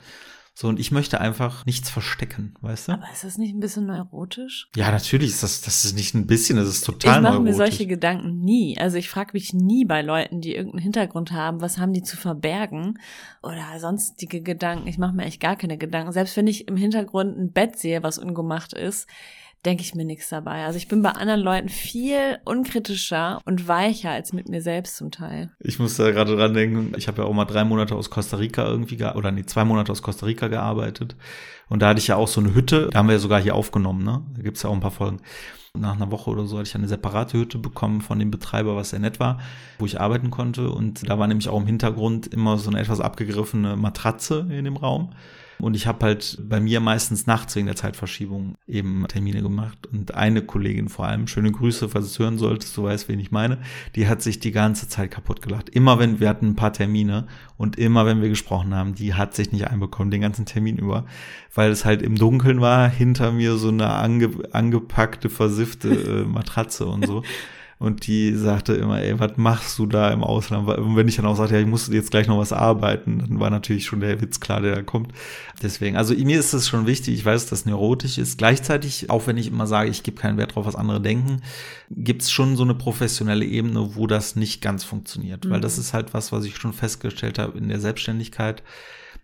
[0.61, 2.93] So, und ich möchte einfach nichts verstecken, weißt du?
[2.95, 4.69] Aber ist das nicht ein bisschen neurotisch?
[4.75, 7.51] Ja, natürlich ist das, das ist nicht ein bisschen, das ist total ich mache mir
[7.53, 7.57] neurotisch.
[7.59, 8.77] solche Gedanken nie.
[8.77, 12.17] Also ich frage mich nie bei Leuten, die irgendeinen Hintergrund haben, was haben die zu
[12.17, 12.99] verbergen
[13.41, 14.89] oder sonstige Gedanken.
[14.89, 16.11] Ich mache mir echt gar keine Gedanken.
[16.11, 19.07] Selbst wenn ich im Hintergrund ein Bett sehe, was ungemacht ist,
[19.65, 20.65] denke ich mir nichts dabei.
[20.65, 25.11] Also ich bin bei anderen Leuten viel unkritischer und weicher als mit mir selbst zum
[25.11, 25.51] Teil.
[25.61, 28.37] Ich muss da gerade dran denken, ich habe ja auch mal drei Monate aus Costa
[28.37, 31.17] Rica irgendwie, ge- oder nee, zwei Monate aus Costa Rica gearbeitet.
[31.69, 33.55] Und da hatte ich ja auch so eine Hütte, da haben wir ja sogar hier
[33.55, 34.23] aufgenommen, ne?
[34.37, 35.21] Da gibt's ja auch ein paar Folgen.
[35.75, 38.91] Nach einer Woche oder so hatte ich eine separate Hütte bekommen von dem Betreiber, was
[38.91, 39.39] sehr nett war,
[39.79, 40.71] wo ich arbeiten konnte.
[40.71, 44.77] Und da war nämlich auch im Hintergrund immer so eine etwas abgegriffene Matratze in dem
[44.77, 45.13] Raum.
[45.61, 49.89] Und ich habe halt bei mir meistens nachts wegen der Zeitverschiebung eben Termine gemacht.
[49.91, 53.19] Und eine Kollegin vor allem, schöne Grüße, falls du es hören solltest, du weißt, wen
[53.19, 53.59] ich meine,
[53.97, 55.69] die hat sich die ganze Zeit kaputt gelacht.
[55.69, 59.35] Immer wenn wir hatten ein paar Termine und immer wenn wir gesprochen haben, die hat
[59.35, 61.07] sich nicht einbekommen, den ganzen Termin über,
[61.55, 66.87] weil es halt im Dunkeln war, hinter mir so eine ange, angepackte, versiffte äh, Matratze
[66.87, 67.23] und so.
[67.81, 70.67] Und die sagte immer, ey, was machst du da im Ausland?
[70.69, 73.39] Und wenn ich dann auch sagte, ja, ich muss jetzt gleich noch was arbeiten, dann
[73.39, 75.13] war natürlich schon der Witz klar, der da kommt.
[75.63, 78.37] Deswegen, also mir ist es schon wichtig, ich weiß, dass neurotisch ist.
[78.37, 81.43] Gleichzeitig, auch wenn ich immer sage, ich gebe keinen Wert drauf, was andere denken,
[81.89, 85.49] gibt es schon so eine professionelle Ebene, wo das nicht ganz funktioniert.
[85.49, 85.63] Weil Mhm.
[85.63, 88.65] das ist halt was, was ich schon festgestellt habe in der Selbstständigkeit,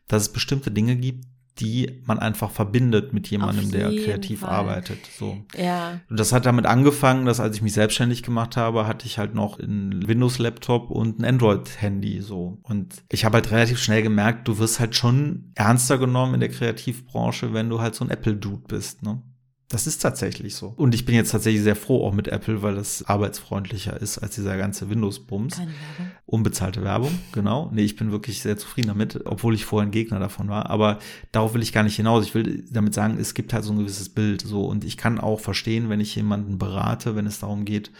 [0.06, 1.24] dass es bestimmte Dinge gibt,
[1.60, 4.50] die man einfach verbindet mit jemandem, der kreativ Fall.
[4.50, 4.98] arbeitet.
[5.16, 5.38] So.
[5.56, 6.00] Ja.
[6.10, 9.34] Und das hat damit angefangen, dass als ich mich selbstständig gemacht habe, hatte ich halt
[9.34, 12.58] noch einen Windows-Laptop und ein Android-Handy so.
[12.62, 16.48] Und ich habe halt relativ schnell gemerkt, du wirst halt schon ernster genommen in der
[16.48, 19.22] Kreativbranche, wenn du halt so ein Apple-Dude bist, ne?
[19.74, 20.72] Das ist tatsächlich so.
[20.76, 24.37] Und ich bin jetzt tatsächlich sehr froh auch mit Apple, weil das arbeitsfreundlicher ist als
[24.37, 25.56] dieser ganze Windows-Bums.
[25.56, 26.14] Keine Werbung.
[26.26, 27.72] Unbezahlte Werbung, genau.
[27.74, 30.70] Nee, ich bin wirklich sehr zufrieden damit, obwohl ich vorher ein Gegner davon war.
[30.70, 31.00] Aber
[31.32, 32.24] darauf will ich gar nicht hinaus.
[32.24, 34.64] Ich will damit sagen, es gibt halt so ein gewisses Bild so.
[34.64, 37.90] Und ich kann auch verstehen, wenn ich jemanden berate, wenn es darum geht,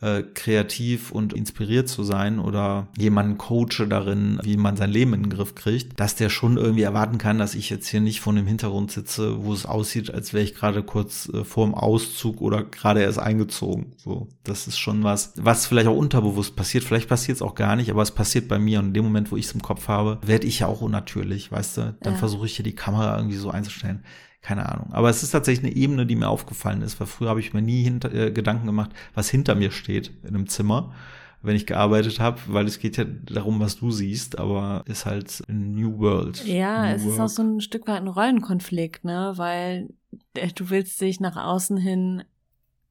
[0.00, 5.24] äh, kreativ und inspiriert zu sein oder jemanden coache darin, wie man sein Leben in
[5.24, 8.32] den Griff kriegt, dass der schon irgendwie erwarten kann, dass ich jetzt hier nicht vor
[8.32, 12.40] einem Hintergrund sitze, wo es aussieht, als wäre ich gerade kurz äh, vor dem Auszug
[12.40, 13.92] oder gerade erst eingezogen.
[13.96, 16.84] So, das ist schon was, was vielleicht auch unterbewusst passiert.
[16.84, 19.32] Vielleicht passiert es auch gar nicht, aber es passiert bei mir und in dem Moment,
[19.32, 21.96] wo ich es im Kopf habe, werde ich ja auch unnatürlich, weißt du?
[22.02, 22.18] Dann Ja.
[22.18, 24.04] versuche ich hier die Kamera irgendwie so einzustellen.
[24.40, 24.92] Keine Ahnung.
[24.92, 27.62] Aber es ist tatsächlich eine Ebene, die mir aufgefallen ist, weil früher habe ich mir
[27.62, 30.94] nie hinter, äh, Gedanken gemacht, was hinter mir steht in einem Zimmer,
[31.42, 35.42] wenn ich gearbeitet habe, weil es geht ja darum, was du siehst, aber ist halt
[35.48, 36.44] ein New World.
[36.46, 39.32] Ja, New es ist auch so ein Stück weit ein Rollenkonflikt, ne?
[39.36, 39.90] Weil
[40.34, 42.24] äh, du willst dich nach außen hin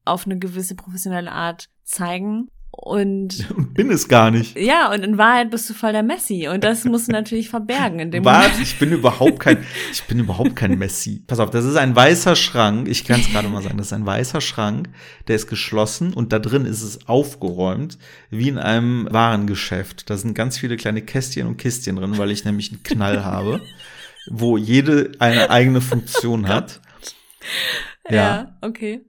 [0.04, 4.56] auf eine gewisse professionelle Art zeigen und und bin es gar nicht.
[4.58, 7.98] ja, und in Wahrheit bist du voll der Messi und das musst du natürlich verbergen
[7.98, 8.62] in dem Warte, Moment.
[8.62, 9.58] ich bin überhaupt kein,
[9.92, 11.22] ich bin überhaupt kein Messi.
[11.26, 12.88] Pass auf, das ist ein weißer Schrank.
[12.88, 14.88] Ich kann es gerade mal sagen, das ist ein weißer Schrank,
[15.26, 17.98] der ist geschlossen und da drin ist es aufgeräumt,
[18.30, 20.08] wie in einem Warengeschäft.
[20.08, 23.60] Da sind ganz viele kleine Kästchen und Kistchen drin, weil ich nämlich einen Knall habe,
[24.30, 26.80] wo jede eine eigene Funktion hat.
[28.10, 29.02] Ja, okay.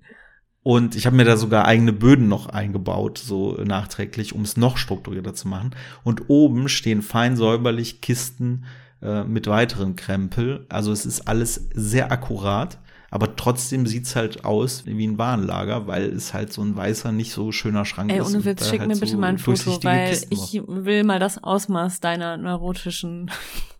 [0.62, 4.78] Und ich habe mir da sogar eigene Böden noch eingebaut, so nachträglich, um es noch
[4.78, 5.72] strukturierter zu machen.
[6.04, 8.66] Und oben stehen fein säuberlich Kisten
[9.02, 10.66] äh, mit weiteren Krempel.
[10.68, 12.78] Also es ist alles sehr akkurat,
[13.10, 17.32] aber trotzdem sieht's halt aus wie ein Warenlager, weil es halt so ein weißer, nicht
[17.32, 18.28] so schöner Schrank Ey, ist.
[18.28, 20.66] ohne und Witz, schick halt mir so bitte mal ein Foto, weil Kisten ich drauf.
[20.68, 23.32] will mal das Ausmaß deiner neurotischen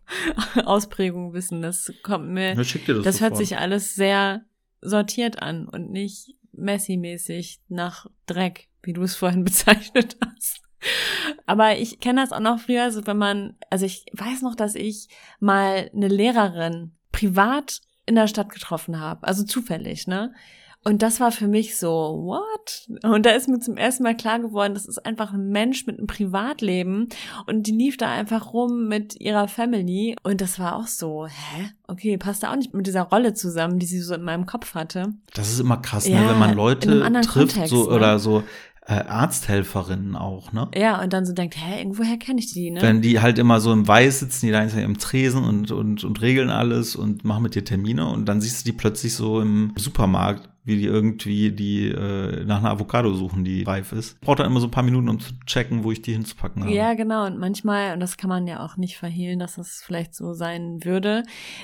[0.66, 1.62] Ausprägung wissen.
[1.62, 4.42] Das kommt mir, das das hört sich alles sehr
[4.82, 10.62] sortiert an und nicht Messi-mäßig nach Dreck, wie du es vorhin bezeichnet hast.
[11.46, 14.76] Aber ich kenne das auch noch früher, also wenn man, also ich weiß noch, dass
[14.76, 20.34] ich mal eine Lehrerin privat in der Stadt getroffen habe, also zufällig, ne?
[20.86, 22.88] Und das war für mich so, what?
[23.04, 25.98] Und da ist mir zum ersten Mal klar geworden, das ist einfach ein Mensch mit
[25.98, 27.10] einem Privatleben
[27.48, 31.70] und die lief da einfach rum mit ihrer Family und das war auch so, hä?
[31.88, 34.74] Okay, passt da auch nicht mit dieser Rolle zusammen, die sie so in meinem Kopf
[34.74, 35.14] hatte.
[35.34, 36.30] Das ist immer krass, Ja, ne?
[36.30, 37.96] wenn man Leute trifft Kontext, so, ne?
[37.96, 38.44] oder so
[38.90, 40.68] äh, Arzthelferinnen auch, ne?
[40.76, 42.82] Ja, und dann so denkt, hä, irgendwoher kenne ich die, ne?
[42.82, 46.22] Wenn die halt immer so im Weiß sitzen, die da im Tresen und, und, und
[46.22, 49.74] regeln alles und machen mit dir Termine und dann siehst du die plötzlich so im
[49.78, 54.20] Supermarkt, wie die irgendwie die äh, nach einer Avocado suchen, die reif ist.
[54.22, 56.74] Braucht dann immer so ein paar Minuten, um zu checken, wo ich die hinzupacken habe.
[56.74, 57.26] Ja, genau.
[57.26, 60.84] Und manchmal, und das kann man ja auch nicht verhehlen, dass das vielleicht so sein
[60.84, 61.24] würde,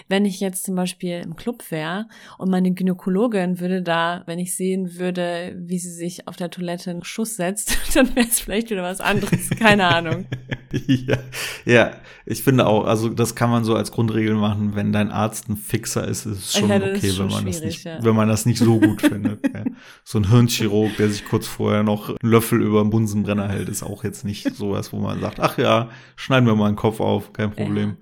[0.10, 4.56] wenn ich jetzt zum Beispiel im Club wäre und meine Gynäkologin würde da, wenn ich
[4.56, 8.70] sehen würde, wie sie sich auf der Toilette einen Schuss setzt, dann wäre es vielleicht
[8.70, 9.50] wieder was anderes.
[9.52, 10.26] Keine Ahnung.
[10.88, 11.18] ja,
[11.66, 11.92] ja,
[12.26, 15.58] ich finde auch, also das kann man so als Grundregel machen, wenn dein Arzt ein
[15.58, 18.04] Fixer ist, ist es schon Ja, das ist okay, schon wenn man das nicht, ja.
[18.04, 19.46] wenn man das nicht so gut findet.
[19.54, 19.64] Ja.
[20.04, 23.84] So ein Hirnchirurg, der sich kurz vorher noch einen Löffel über den Bunsenbrenner hält, ist
[23.84, 27.34] auch jetzt nicht sowas, wo man sagt, ach ja, schneiden wir mal einen Kopf auf,
[27.34, 27.98] kein Problem.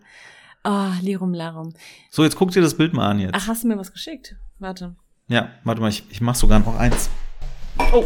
[0.63, 1.73] Oh, Lirum Larum.
[2.09, 3.33] So, jetzt guck dir das Bild mal an jetzt.
[3.35, 4.35] Ach, hast du mir was geschickt?
[4.59, 4.95] Warte.
[5.27, 7.09] Ja, warte mal, ich, ich mach sogar noch eins.
[7.91, 8.05] Oh.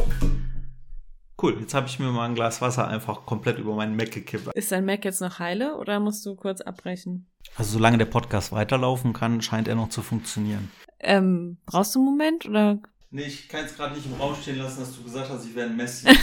[1.40, 4.48] Cool, jetzt habe ich mir mal ein Glas Wasser einfach komplett über meinen Mac gekippt.
[4.56, 7.28] Ist dein Mac jetzt noch heile oder musst du kurz abbrechen?
[7.56, 10.72] Also solange der Podcast weiterlaufen kann, scheint er noch zu funktionieren.
[11.00, 12.80] Ähm, brauchst du einen Moment oder?
[13.10, 15.56] Nee, ich kann es gerade nicht im Raum stehen lassen, dass du gesagt hast, ich
[15.56, 16.08] wäre ein Messi.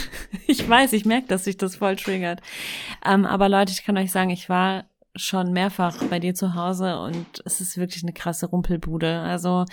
[0.47, 2.43] Ich weiß, ich merke, dass sich das voll triggert.
[3.05, 4.85] Ähm, aber Leute, ich kann euch sagen, ich war
[5.16, 9.20] schon mehrfach bei dir zu Hause und es ist wirklich eine krasse Rumpelbude.
[9.20, 9.64] Also,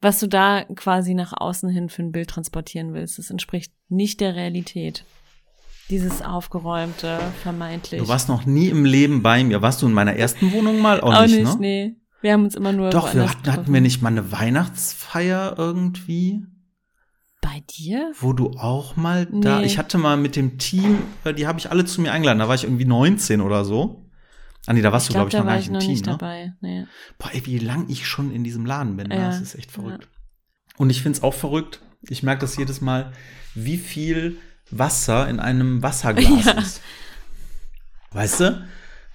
[0.00, 4.20] was du da quasi nach außen hin für ein Bild transportieren willst, das entspricht nicht
[4.20, 5.04] der Realität.
[5.90, 8.02] Dieses aufgeräumte, vermeintlich.
[8.02, 9.62] Du warst noch nie im Leben bei mir.
[9.62, 11.00] Warst du in meiner ersten Wohnung mal?
[11.00, 11.60] Auch, auch nicht, nicht, ne?
[11.60, 11.96] nee.
[12.20, 16.40] Wir haben uns immer nur Doch, wir hatten, hatten wir nicht mal eine Weihnachtsfeier irgendwie,
[17.40, 18.12] Bei dir?
[18.20, 19.60] wo du auch mal da.
[19.60, 19.66] Nee.
[19.66, 22.38] Ich hatte mal mit dem Team, äh, die habe ich alle zu mir eingeladen.
[22.40, 24.04] Da war ich irgendwie 19 oder so.
[24.66, 25.90] Ah nee, da warst du, glaube ich, da noch gar nicht ich im noch Team,
[25.92, 26.12] nicht ne?
[26.12, 26.52] dabei.
[26.60, 26.86] Nee.
[27.18, 29.08] Boah, ey, wie lang ich schon in diesem Laden bin.
[29.08, 29.16] Ne?
[29.16, 30.08] Ja, Das ist echt verrückt.
[30.76, 31.80] Und ich find's auch verrückt.
[32.02, 33.12] Ich merke das jedes Mal,
[33.54, 34.36] wie viel
[34.70, 36.52] Wasser in einem Wasserglas Ja.
[36.52, 36.82] ist.
[38.10, 38.66] Weißt du?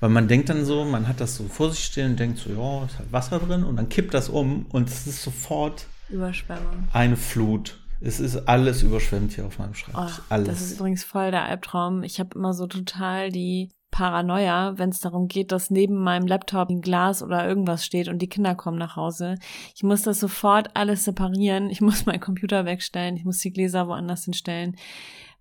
[0.03, 2.49] Weil man denkt dann so, man hat das so vor sich stehen und denkt so,
[2.49, 6.89] ja, ist halt Wasser drin und dann kippt das um und es ist sofort Überschwemmung.
[6.91, 7.79] eine Flut.
[8.01, 10.19] Es ist alles überschwemmt hier auf meinem Oh, Schreibtisch.
[10.27, 10.47] alles.
[10.49, 12.03] Das ist übrigens voll der Albtraum.
[12.03, 16.69] Ich habe immer so total die Paranoia, wenn es darum geht, dass neben meinem Laptop
[16.69, 19.35] ein Glas oder irgendwas steht und die Kinder kommen nach Hause.
[19.73, 21.69] Ich muss das sofort alles separieren.
[21.69, 23.15] Ich muss meinen Computer wegstellen.
[23.15, 24.75] Ich muss die Gläser woanders hinstellen,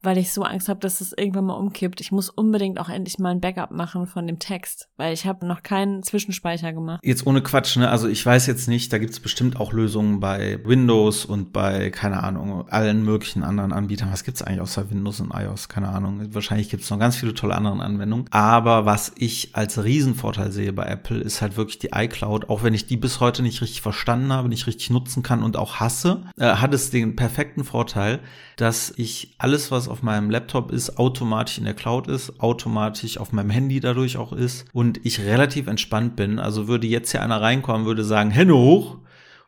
[0.03, 2.01] weil ich so Angst habe, dass es irgendwann mal umkippt.
[2.01, 5.47] Ich muss unbedingt auch endlich mal ein Backup machen von dem Text, weil ich habe
[5.47, 7.01] noch keinen Zwischenspeicher gemacht.
[7.05, 7.89] Jetzt ohne Quatsch, ne?
[7.89, 12.23] Also ich weiß jetzt nicht, da gibt's bestimmt auch Lösungen bei Windows und bei, keine
[12.23, 14.11] Ahnung, allen möglichen anderen Anbietern.
[14.13, 15.69] Was gibt's eigentlich außer Windows und iOS?
[15.69, 16.35] Keine Ahnung.
[16.35, 18.27] Wahrscheinlich gibt's noch ganz viele tolle andere Anwendungen.
[18.31, 22.49] Aber was ich als Riesenvorteil sehe bei Apple, ist halt wirklich die iCloud.
[22.49, 25.57] Auch wenn ich die bis heute nicht richtig verstanden habe, nicht richtig nutzen kann und
[25.57, 28.21] auch hasse, äh, hat es den perfekten Vorteil,
[28.63, 33.33] dass ich alles, was auf meinem Laptop ist, automatisch in der Cloud ist, automatisch auf
[33.33, 36.39] meinem Handy dadurch auch ist und ich relativ entspannt bin.
[36.39, 38.99] Also würde jetzt hier einer reinkommen, würde sagen, Hände hoch,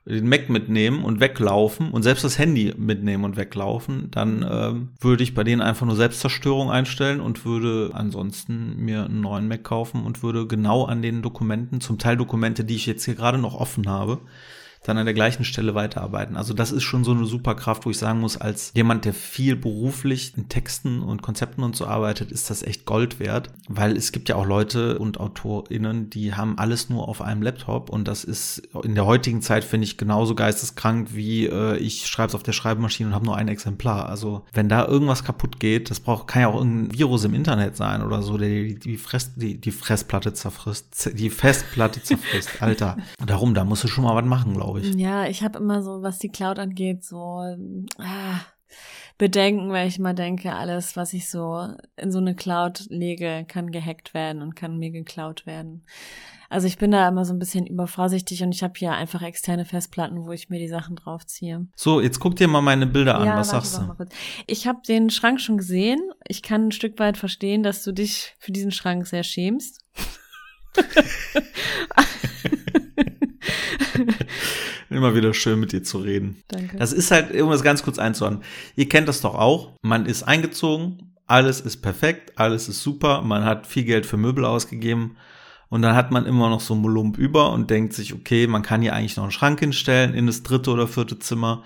[0.05, 5.23] den Mac mitnehmen und weglaufen und selbst das Handy mitnehmen und weglaufen, dann ähm, würde
[5.23, 10.03] ich bei denen einfach nur Selbstzerstörung einstellen und würde ansonsten mir einen neuen Mac kaufen
[10.05, 13.55] und würde genau an den Dokumenten, zum Teil Dokumente, die ich jetzt hier gerade noch
[13.55, 14.19] offen habe,
[14.85, 16.37] dann an der gleichen Stelle weiterarbeiten.
[16.37, 19.15] Also das ist schon so eine super Kraft, wo ich sagen muss, als jemand, der
[19.15, 23.97] viel beruflich in Texten und Konzepten und so arbeitet, ist das echt Gold wert, weil
[23.97, 28.07] es gibt ja auch Leute und AutorInnen, die haben alles nur auf einem Laptop und
[28.07, 32.35] das ist in der heutigen Zeit, finde ich, genauso geisteskrank wie äh, ich schreibe es
[32.35, 34.09] auf der Schreibmaschine und habe nur ein Exemplar.
[34.09, 37.77] Also wenn da irgendwas kaputt geht, das braucht, kann ja auch irgendein Virus im Internet
[37.77, 42.97] sein oder so, der die, die, Fress, die, die Fressplatte zerfrisst, die Festplatte zerfrisst, Alter.
[43.25, 44.74] Darum, da musst du schon mal was machen, glaube ich.
[44.83, 47.43] Ja, ich habe immer so, was die Cloud angeht, so
[47.99, 48.41] ah,
[49.17, 53.71] Bedenken, weil ich immer denke, alles, was ich so in so eine Cloud lege, kann
[53.71, 55.85] gehackt werden und kann mir geklaut werden.
[56.51, 59.65] Also ich bin da immer so ein bisschen übervorsichtig und ich habe hier einfach externe
[59.65, 61.67] Festplatten, wo ich mir die Sachen draufziehe.
[61.75, 63.27] So, jetzt guck dir mal meine Bilder an.
[63.29, 64.17] Was warte sagst du?
[64.47, 66.01] Ich habe den Schrank schon gesehen.
[66.29, 69.85] Ich kann ein Stück weit verstehen, dass du dich für diesen Schrank sehr schämst.
[74.95, 76.43] Immer wieder schön mit dir zu reden.
[76.49, 76.77] Danke.
[76.77, 78.43] Das ist halt, um das ganz kurz einzuordnen.
[78.77, 79.73] Ihr kennt das doch auch.
[79.83, 84.45] Man ist eingezogen, alles ist perfekt, alles ist super, man hat viel Geld für Möbel
[84.45, 85.17] ausgegeben
[85.69, 88.63] und dann hat man immer noch so einen Lump über und denkt sich, okay, man
[88.63, 91.65] kann hier eigentlich noch einen Schrank hinstellen in das dritte oder vierte Zimmer,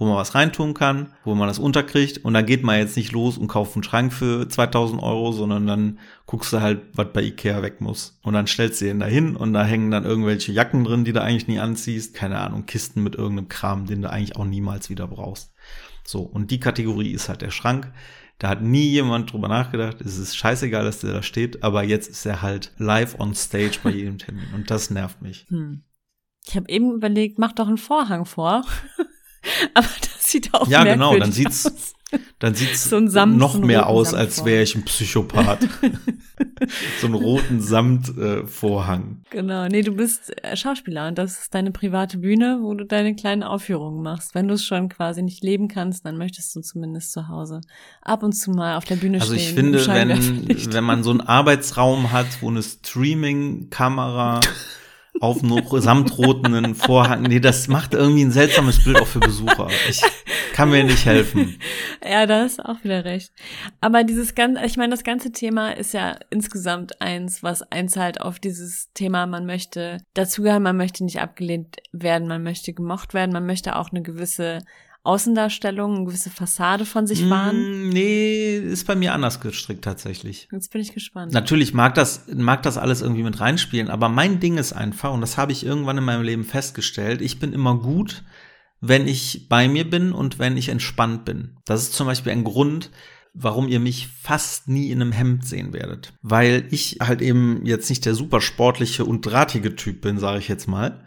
[0.00, 3.12] wo man was reintun kann, wo man das unterkriegt und dann geht man jetzt nicht
[3.12, 7.22] los und kauft einen Schrank für 2000 Euro, sondern dann guckst du halt, was bei
[7.22, 8.18] Ikea weg muss.
[8.22, 11.12] Und dann stellst du ihn da hin und da hängen dann irgendwelche Jacken drin, die
[11.12, 14.88] du eigentlich nie anziehst, keine Ahnung, Kisten mit irgendeinem Kram, den du eigentlich auch niemals
[14.88, 15.52] wieder brauchst.
[16.02, 17.92] So, und die Kategorie ist halt der Schrank.
[18.38, 20.00] Da hat nie jemand drüber nachgedacht.
[20.00, 23.80] Es ist scheißegal, dass der da steht, aber jetzt ist er halt live on stage
[23.82, 25.44] bei jedem Termin und das nervt mich.
[25.50, 25.82] Hm.
[26.46, 28.64] Ich habe eben überlegt, mach doch einen Vorhang vor.
[29.74, 31.94] aber das sieht auch Ja, genau, dann sieht's aus.
[32.40, 35.60] dann So Samt- noch so einen mehr aus, als wäre ich ein Psychopath.
[37.00, 39.22] so einen roten Samtvorhang.
[39.30, 39.36] Äh.
[39.36, 43.14] Genau, nee, du bist äh, Schauspieler und das ist deine private Bühne, wo du deine
[43.14, 44.34] kleinen Aufführungen machst.
[44.34, 47.60] Wenn du es schon quasi nicht leben kannst, dann möchtest du zumindest zu Hause
[48.02, 49.46] ab und zu mal auf der Bühne Also stehen.
[49.46, 54.40] ich finde, wenn, wenn man so einen Arbeitsraum hat, wo eine Streaming-Kamera
[55.20, 59.68] auf einem samtroten Vorhang, nee, das macht irgendwie ein seltsames Bild auch für Besucher.
[59.88, 60.02] Ich
[60.52, 61.58] kann mir nicht helfen.
[62.04, 63.32] Ja, da ist auch wieder recht.
[63.80, 68.38] Aber dieses ganze, ich meine, das ganze Thema ist ja insgesamt eins, was einzahlt auf
[68.38, 73.46] dieses Thema, man möchte dazugehören, man möchte nicht abgelehnt werden, man möchte gemocht werden, man
[73.46, 74.60] möchte auch eine gewisse
[75.02, 77.88] Außendarstellung, eine gewisse Fassade von sich wahren.
[77.88, 80.48] Mm, nee, ist bei mir anders gestrickt tatsächlich.
[80.52, 81.32] Jetzt bin ich gespannt.
[81.32, 85.22] Natürlich mag das, mag das alles irgendwie mit reinspielen, aber mein Ding ist einfach, und
[85.22, 88.24] das habe ich irgendwann in meinem Leben festgestellt, ich bin immer gut,
[88.80, 91.56] wenn ich bei mir bin und wenn ich entspannt bin.
[91.64, 92.90] Das ist zum Beispiel ein Grund,
[93.32, 96.12] warum ihr mich fast nie in einem Hemd sehen werdet.
[96.22, 100.48] Weil ich halt eben jetzt nicht der super sportliche und drahtige Typ bin, sage ich
[100.48, 101.04] jetzt mal.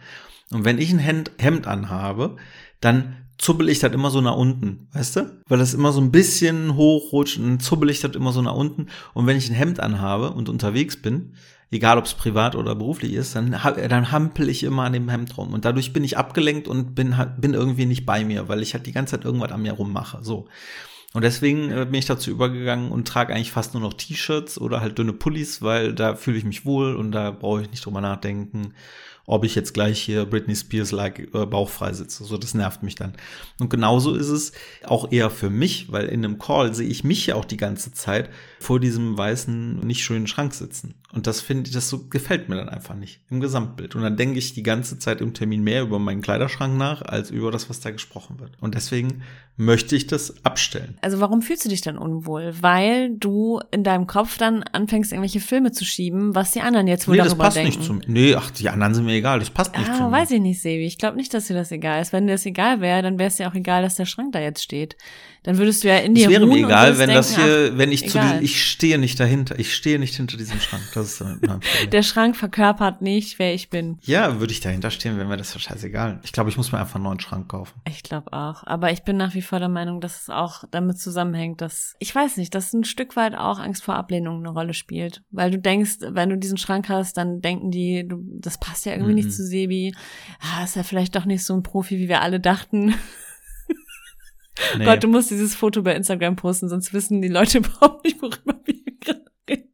[0.52, 2.38] Und wenn ich ein Hemd, Hemd anhabe,
[2.80, 5.41] dann zubbel ich das immer so nach unten, weißt du?
[5.47, 8.88] Weil das immer so ein bisschen hochrutscht und zubbel ich das immer so nach unten.
[9.13, 11.34] Und wenn ich ein Hemd anhabe und unterwegs bin,
[11.71, 15.38] egal ob es privat oder beruflich ist, dann, dann hampel ich immer an dem Hemd
[15.38, 15.53] rum.
[15.53, 18.86] Und dadurch bin ich abgelenkt und bin, bin irgendwie nicht bei mir, weil ich halt
[18.86, 20.19] die ganze Zeit irgendwas an mir rummache.
[20.21, 20.47] So.
[21.13, 24.81] Und deswegen äh, bin ich dazu übergegangen und trage eigentlich fast nur noch T-Shirts oder
[24.81, 28.01] halt dünne Pullis, weil da fühle ich mich wohl und da brauche ich nicht drüber
[28.01, 28.73] nachdenken,
[29.26, 32.26] ob ich jetzt gleich hier Britney Spears like äh, bauchfrei sitze.
[32.26, 33.13] So, das nervt mich dann.
[33.59, 34.51] Und genauso ist es
[34.84, 37.93] auch eher für mich, weil in einem Call sehe ich mich ja auch die ganze
[37.93, 38.30] Zeit
[38.64, 40.95] vor diesem weißen, nicht schönen Schrank sitzen.
[41.11, 43.93] Und das finde ich, das so gefällt mir dann einfach nicht im Gesamtbild.
[43.95, 47.30] Und dann denke ich die ganze Zeit im Termin mehr über meinen Kleiderschrank nach, als
[47.30, 48.51] über das, was da gesprochen wird.
[48.61, 49.22] Und deswegen
[49.55, 50.97] möchte ich das abstellen.
[51.01, 52.55] Also warum fühlst du dich dann unwohl?
[52.61, 57.07] Weil du in deinem Kopf dann anfängst, irgendwelche Filme zu schieben, was die anderen jetzt
[57.07, 57.78] wohl nee, das darüber passt denken.
[57.78, 58.03] nicht zu mir.
[58.07, 59.38] Nee, ach, die anderen sind mir egal.
[59.39, 60.11] Das passt nicht zu Ah, mir.
[60.11, 60.88] weiß ich nicht, Sebi.
[60.88, 62.11] Ich glaube nicht, dass dir das egal ist.
[62.14, 64.39] Wenn dir das egal wäre, dann wäre es dir auch egal, dass der Schrank da
[64.39, 64.95] jetzt steht.
[65.43, 67.91] Dann würdest du ja in dir Es wäre mir egal, wenn das denken, hier, wenn
[67.91, 68.39] ich zu egal.
[68.39, 69.58] diesem, ich stehe nicht dahinter.
[69.58, 70.84] Ich stehe nicht hinter diesem Schrank.
[70.93, 71.89] Das ist mein Problem.
[71.91, 73.97] der Schrank verkörpert nicht, wer ich bin.
[74.04, 76.20] Ja, würde ich dahinter stehen, wäre mir das scheißegal.
[76.24, 77.74] Ich glaube, ich muss mir einfach einen neuen Schrank kaufen.
[77.88, 78.64] Ich glaube auch.
[78.66, 82.14] Aber ich bin nach wie vor der Meinung, dass es auch damit zusammenhängt, dass, ich
[82.14, 85.24] weiß nicht, dass ein Stück weit auch Angst vor Ablehnung eine Rolle spielt.
[85.32, 88.91] Weil du denkst, wenn du diesen Schrank hast, dann denken die, du, das passt ja
[88.93, 89.16] irgendwie Mhm.
[89.18, 89.93] nicht zu Sebi.
[90.39, 92.93] Ah, ist ja vielleicht doch nicht so ein Profi, wie wir alle dachten.
[94.78, 94.86] Nee.
[94.86, 98.60] Gott, du musst dieses Foto bei Instagram posten, sonst wissen die Leute überhaupt nicht, worüber
[98.66, 99.70] wir gerade reden.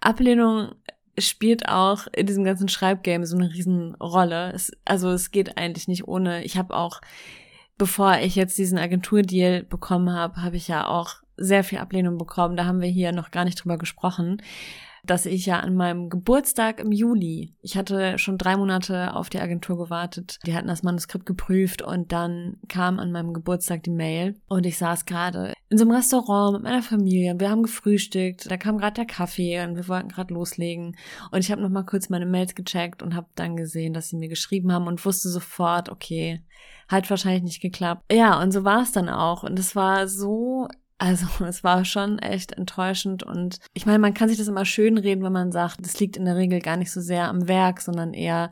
[0.00, 0.74] Ablehnung
[1.18, 4.52] spielt auch in diesem ganzen Schreibgame so eine Riesenrolle.
[4.52, 6.44] Es, also es geht eigentlich nicht ohne.
[6.44, 7.00] Ich habe auch,
[7.78, 12.56] bevor ich jetzt diesen Agenturdeal bekommen habe, habe ich ja auch sehr viel Ablehnung bekommen.
[12.56, 14.42] Da haben wir hier noch gar nicht drüber gesprochen
[15.06, 19.40] dass ich ja an meinem Geburtstag im Juli, ich hatte schon drei Monate auf die
[19.40, 24.36] Agentur gewartet, die hatten das Manuskript geprüft und dann kam an meinem Geburtstag die Mail
[24.48, 28.50] und ich saß gerade in so einem Restaurant mit meiner Familie und wir haben gefrühstückt,
[28.50, 30.96] da kam gerade der Kaffee und wir wollten gerade loslegen
[31.30, 34.16] und ich habe noch mal kurz meine Mails gecheckt und habe dann gesehen, dass sie
[34.16, 36.42] mir geschrieben haben und wusste sofort, okay,
[36.88, 38.02] hat wahrscheinlich nicht geklappt.
[38.10, 40.68] Ja, und so war es dann auch und es war so
[40.98, 44.98] also es war schon echt enttäuschend und ich meine, man kann sich das immer schön
[44.98, 47.80] reden, wenn man sagt, das liegt in der Regel gar nicht so sehr am Werk,
[47.80, 48.50] sondern eher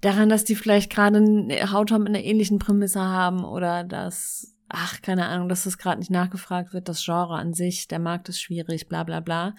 [0.00, 5.00] daran, dass die vielleicht gerade einen Hauttom in einer ähnlichen Prämisse haben oder dass, ach,
[5.00, 8.40] keine Ahnung, dass das gerade nicht nachgefragt wird, das Genre an sich, der Markt ist
[8.40, 9.54] schwierig, bla bla bla.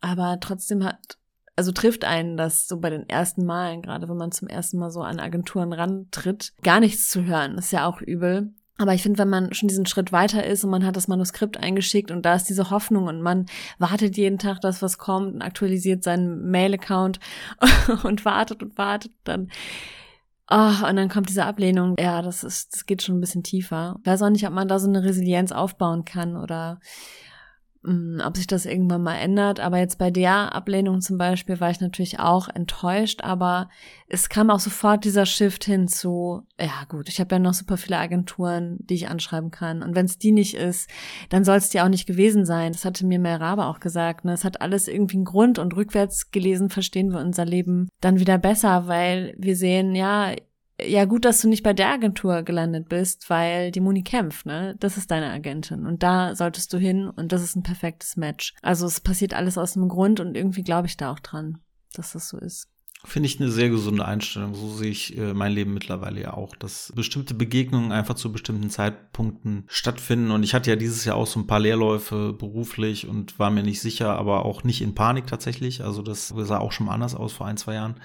[0.00, 1.18] Aber trotzdem hat
[1.56, 4.90] also trifft einen das so bei den ersten Malen, gerade wenn man zum ersten Mal
[4.90, 7.56] so an Agenturen rantritt, gar nichts zu hören.
[7.56, 8.52] ist ja auch übel.
[8.78, 11.56] Aber ich finde, wenn man schon diesen Schritt weiter ist und man hat das Manuskript
[11.56, 13.46] eingeschickt und da ist diese Hoffnung und man
[13.78, 17.18] wartet jeden Tag, dass was kommt und aktualisiert seinen Mail-Account
[18.04, 19.48] und wartet und wartet, dann
[20.48, 21.96] Oh, und dann kommt diese Ablehnung.
[21.98, 23.96] Ja, das ist, das geht schon ein bisschen tiefer.
[24.00, 26.78] Ich weiß auch nicht, ob man da so eine Resilienz aufbauen kann oder
[28.24, 29.60] ob sich das irgendwann mal ändert.
[29.60, 33.68] Aber jetzt bei der Ablehnung zum Beispiel war ich natürlich auch enttäuscht, aber
[34.08, 37.76] es kam auch sofort dieser Shift hin zu, ja gut, ich habe ja noch super
[37.76, 39.82] viele Agenturen, die ich anschreiben kann.
[39.82, 40.90] Und wenn es die nicht ist,
[41.28, 42.72] dann soll es die auch nicht gewesen sein.
[42.72, 44.24] Das hatte mir Merabe auch gesagt.
[44.24, 44.32] Ne?
[44.32, 48.38] Es hat alles irgendwie einen Grund und rückwärts gelesen verstehen wir unser Leben dann wieder
[48.38, 50.32] besser, weil wir sehen, ja,
[50.80, 54.76] ja gut, dass du nicht bei der Agentur gelandet bist, weil die Moni kämpft, ne?
[54.78, 58.54] Das ist deine Agentin und da solltest du hin und das ist ein perfektes Match.
[58.62, 61.60] Also es passiert alles aus dem Grund und irgendwie glaube ich da auch dran,
[61.94, 62.68] dass das so ist.
[63.04, 64.54] Finde ich eine sehr gesunde Einstellung.
[64.54, 68.70] So sehe ich äh, mein Leben mittlerweile ja auch, dass bestimmte Begegnungen einfach zu bestimmten
[68.70, 70.30] Zeitpunkten stattfinden.
[70.30, 73.62] Und ich hatte ja dieses Jahr auch so ein paar Leerläufe beruflich und war mir
[73.62, 75.84] nicht sicher, aber auch nicht in Panik tatsächlich.
[75.84, 78.00] Also das sah auch schon mal anders aus vor ein, zwei Jahren,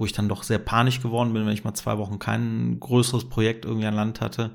[0.00, 3.28] wo ich dann doch sehr panisch geworden bin, wenn ich mal zwei Wochen kein größeres
[3.28, 4.52] Projekt irgendwie an Land hatte.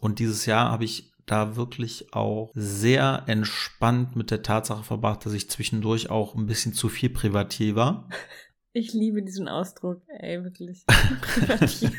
[0.00, 5.34] Und dieses Jahr habe ich da wirklich auch sehr entspannt mit der Tatsache verbracht, dass
[5.34, 8.08] ich zwischendurch auch ein bisschen zu viel Privatier war.
[8.78, 10.84] Ich liebe diesen Ausdruck, ey, wirklich.
[11.20, 11.90] Privatier.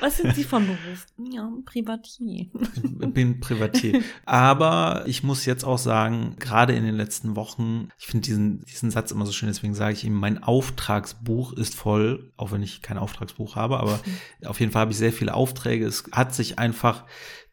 [0.00, 1.06] Was sind Sie vom Beruf?
[1.16, 2.46] Ja, Privatier.
[2.82, 4.02] Bin Privatier.
[4.24, 8.90] Aber ich muss jetzt auch sagen, gerade in den letzten Wochen, ich finde diesen, diesen
[8.90, 12.82] Satz immer so schön, deswegen sage ich ihm, mein Auftragsbuch ist voll, auch wenn ich
[12.82, 14.00] kein Auftragsbuch habe, aber
[14.44, 15.86] auf jeden Fall habe ich sehr viele Aufträge.
[15.86, 17.04] Es hat sich einfach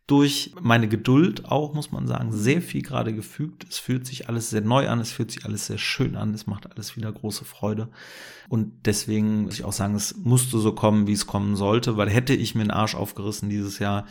[0.07, 3.65] durch meine Geduld auch, muss man sagen, sehr viel gerade gefügt.
[3.67, 6.45] Es fühlt sich alles sehr neu an, es fühlt sich alles sehr schön an, es
[6.45, 7.89] macht alles wieder große Freude.
[8.47, 12.09] Und deswegen muss ich auch sagen, es musste so kommen, wie es kommen sollte, weil
[12.09, 14.05] hätte ich mir den Arsch aufgerissen dieses Jahr,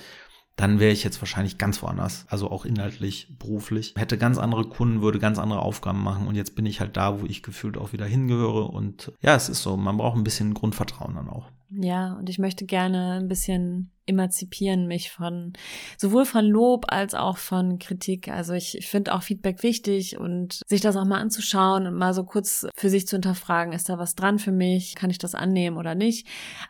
[0.57, 3.95] dann wäre ich jetzt wahrscheinlich ganz woanders, also auch inhaltlich, beruflich.
[3.97, 7.21] Hätte ganz andere Kunden, würde ganz andere Aufgaben machen und jetzt bin ich halt da,
[7.21, 10.55] wo ich gefühlt auch wieder hingehöre und ja, es ist so, man braucht ein bisschen
[10.55, 11.51] Grundvertrauen dann auch.
[11.71, 15.53] Ja, und ich möchte gerne ein bisschen emanzipieren mich von
[15.97, 18.29] sowohl von Lob als auch von Kritik.
[18.29, 22.15] Also ich, ich finde auch Feedback wichtig und sich das auch mal anzuschauen und mal
[22.15, 24.95] so kurz für sich zu hinterfragen, ist da was dran für mich?
[24.95, 26.27] Kann ich das annehmen oder nicht?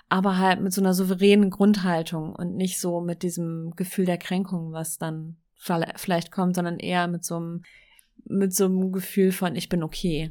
[0.09, 4.72] Aber halt mit so einer souveränen Grundhaltung und nicht so mit diesem Gefühl der Kränkung,
[4.72, 7.62] was dann vielleicht kommt, sondern eher mit so einem,
[8.26, 10.30] mit so einem Gefühl von ich bin okay.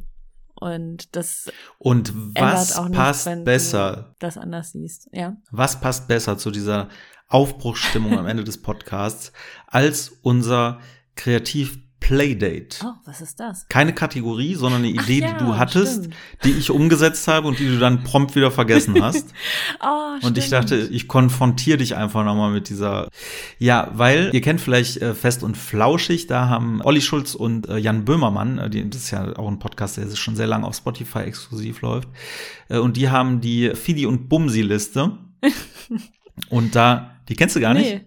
[0.55, 4.15] Und das und was auch passt nicht, besser?
[4.19, 5.35] Das anders siehst, ja.
[5.51, 6.89] Was passt besser zu dieser
[7.27, 9.33] Aufbruchsstimmung am Ende des Podcasts
[9.67, 10.79] als unser
[11.15, 12.83] Kreativ Playdate.
[12.83, 13.65] Oh, was ist das?
[13.69, 16.15] Keine Kategorie, sondern eine Idee, ja, die du hattest, stimmt.
[16.43, 19.33] die ich umgesetzt habe und die du dann prompt wieder vergessen hast.
[19.81, 20.63] oh, Und ich stimmt.
[20.63, 23.07] dachte, ich konfrontiere dich einfach nochmal mit dieser.
[23.57, 27.77] Ja, weil ihr kennt vielleicht äh, Fest und Flauschig, da haben Olli Schulz und äh,
[27.77, 30.75] Jan Böhmermann, äh, die, das ist ja auch ein Podcast, der schon sehr lange auf
[30.75, 32.09] Spotify exklusiv läuft.
[32.67, 35.17] Äh, und die haben die Fidi und Bumsi-Liste.
[36.49, 38.01] und da, die kennst du gar nicht?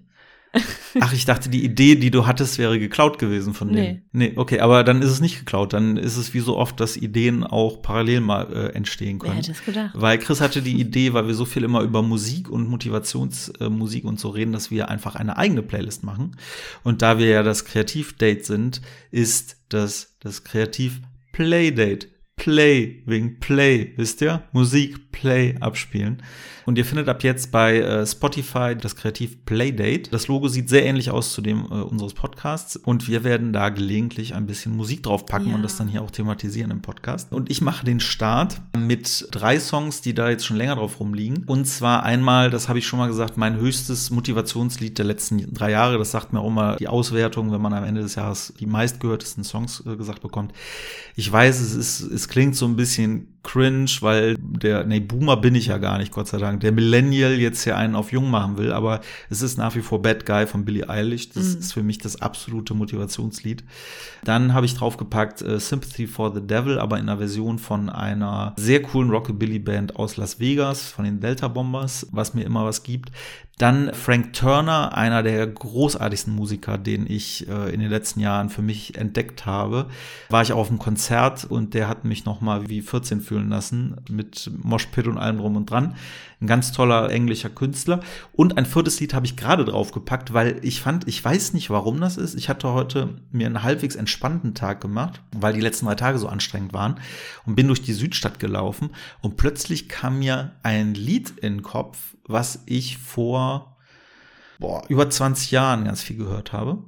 [0.95, 1.01] Nee.
[1.03, 4.03] Ach, ich dachte, die Idee, die du hattest, wäre geklaut gewesen von denen.
[4.13, 5.73] Nee, okay, aber dann ist es nicht geklaut.
[5.73, 9.37] Dann ist es wie so oft, dass Ideen auch parallel mal äh, entstehen Wer können.
[9.37, 9.91] hätte es gedacht?
[9.95, 14.19] Weil Chris hatte die Idee, weil wir so viel immer über Musik und Motivationsmusik und
[14.19, 16.37] so reden, dass wir einfach eine eigene Playlist machen.
[16.83, 18.81] Und da wir ja das Kreativ-Date sind,
[19.11, 22.09] ist das das Kreativ-Playdate.
[22.37, 24.43] Play, wegen Play, wisst ihr?
[24.53, 26.23] Musik, Play abspielen.
[26.67, 30.11] Und ihr findet ab jetzt bei äh, Spotify das Kreativ Playdate.
[30.11, 32.77] Das Logo sieht sehr ähnlich aus zu dem äh, unseres Podcasts.
[32.77, 35.55] Und wir werden da gelegentlich ein bisschen Musik draufpacken Ja.
[35.55, 37.33] und das dann hier auch thematisieren im Podcast.
[37.33, 41.45] Und ich mache den Start mit drei Songs, die da jetzt schon länger drauf rumliegen.
[41.47, 45.71] Und zwar einmal, das habe ich schon mal gesagt, mein höchstes Motivationslied der letzten drei
[45.71, 45.99] Jahre.
[45.99, 49.45] Das sagt mir auch mal die Auswertung, wenn man am Ende des Jahres die meistgehörtesten
[49.45, 50.53] Songs äh, gesagt bekommt.
[51.15, 55.55] Ich weiß, es ist, es klingt so ein bisschen cringe, weil der, nee, Boomer bin
[55.55, 58.59] ich ja gar nicht, Gott sei Dank, der Millennial jetzt hier einen auf jung machen
[58.59, 61.31] will, aber es ist nach wie vor Bad Guy von Billie Eilish.
[61.31, 61.61] Das Mhm.
[61.61, 63.65] ist für mich das absolute Motivationslied.
[64.25, 68.53] Dann habe ich draufgepackt äh, Sympathy for the Devil, aber in einer Version von einer
[68.59, 73.11] sehr coolen Rockabilly-Band aus Las Vegas, von den Delta Bombers, was mir immer was gibt.
[73.59, 78.61] Dann Frank Turner, einer der großartigsten Musiker, den ich äh, in den letzten Jahren für
[78.61, 79.87] mich entdeckt habe.
[80.29, 83.97] War ich auf einem Konzert und der hat mich noch mal wie 14 fühlen lassen
[84.11, 85.95] mit Moshpit und allem drum und dran.
[86.43, 88.01] Ein ganz toller englischer Künstler.
[88.35, 91.99] Und ein viertes Lied habe ich gerade draufgepackt, weil ich fand, ich weiß nicht, warum
[91.99, 92.35] das ist.
[92.35, 96.29] Ich hatte heute mir einen halbwegs entspannten Tag gemacht, weil die letzten drei Tage so
[96.29, 97.01] anstrengend waren
[97.47, 98.91] und bin durch die Südstadt gelaufen
[99.23, 103.46] und plötzlich kam mir ein Lied in den Kopf, was ich vor
[104.59, 106.85] boah, über 20 Jahren ganz viel gehört habe.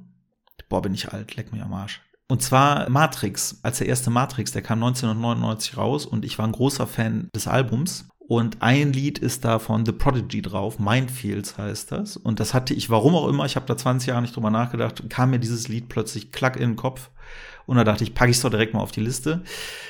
[0.67, 2.01] Boah, bin ich alt, leck mich am Arsch.
[2.27, 6.51] Und zwar Matrix, als der erste Matrix, der kam 1999 raus und ich war ein
[6.51, 8.07] großer Fan des Albums.
[8.19, 12.15] Und ein Lied ist da von The Prodigy drauf, Mindfields heißt das.
[12.15, 15.03] Und das hatte ich, warum auch immer, ich habe da 20 Jahre nicht drüber nachgedacht,
[15.09, 17.09] kam mir dieses Lied plötzlich klack in den Kopf.
[17.69, 19.41] Und da dachte ich, packe ich es doch direkt mal auf die Liste.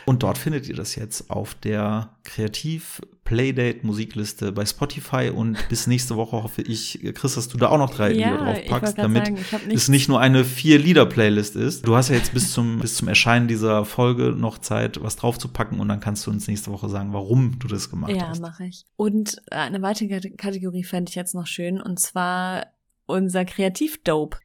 [0.05, 5.31] Und dort findet ihr das jetzt auf der Kreativ Playdate Musikliste bei Spotify.
[5.33, 8.43] Und bis nächste Woche hoffe ich, Chris, dass du da auch noch drei Ja, Lieder
[8.43, 11.87] drauf packst, damit sagen, es nicht nur eine Vier-Lieder-Playlist ist.
[11.87, 15.79] Du hast ja jetzt bis zum, bis zum Erscheinen dieser Folge noch Zeit, was draufzupacken.
[15.79, 18.41] Und dann kannst du uns nächste Woche sagen, warum du das gemacht Ja, hast.
[18.41, 18.85] mache ich.
[18.95, 22.65] Und eine weitere Kate- Kategorie fände ich jetzt noch schön, und zwar
[23.05, 24.37] unser Kreativ-Dope.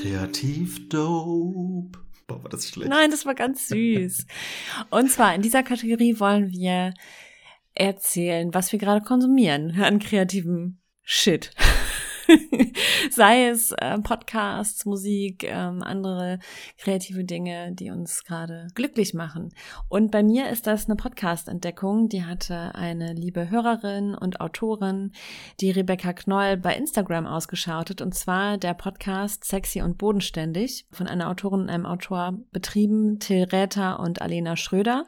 [0.00, 1.98] Kreativ dope.
[2.26, 2.88] Boah, war das schlecht.
[2.88, 4.26] Nein, das war ganz süß.
[4.88, 6.94] Und zwar in dieser Kategorie wollen wir
[7.74, 11.50] erzählen, was wir gerade konsumieren an kreativem Shit.
[13.10, 16.38] Sei es äh, Podcasts, Musik, ähm, andere
[16.78, 19.52] kreative Dinge, die uns gerade glücklich machen.
[19.88, 25.12] Und bei mir ist das eine Podcast-Entdeckung, die hatte eine liebe Hörerin und Autorin,
[25.60, 28.00] die Rebecca Knoll bei Instagram ausgeschautet.
[28.00, 33.44] Und zwar der Podcast Sexy und Bodenständig von einer Autorin und einem Autor betrieben, Till
[33.44, 35.04] Räther und Alena Schröder.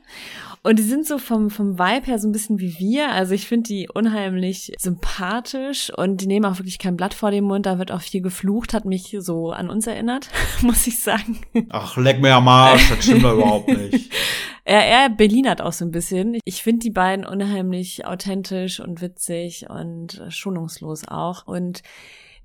[0.62, 3.10] Und die sind so vom, vom Vibe her so ein bisschen wie wir.
[3.12, 7.44] Also ich finde die unheimlich sympathisch und die nehmen auch wirklich kein Blatt vor den
[7.44, 7.66] Mund.
[7.66, 10.28] Da wird auch viel geflucht, hat mich so an uns erinnert,
[10.62, 11.40] muss ich sagen.
[11.70, 14.12] Ach, leck mir am Arsch, das stimmt doch überhaupt nicht.
[14.64, 16.38] Er, er Berlinert auch so ein bisschen.
[16.44, 21.82] Ich finde die beiden unheimlich authentisch und witzig und schonungslos auch und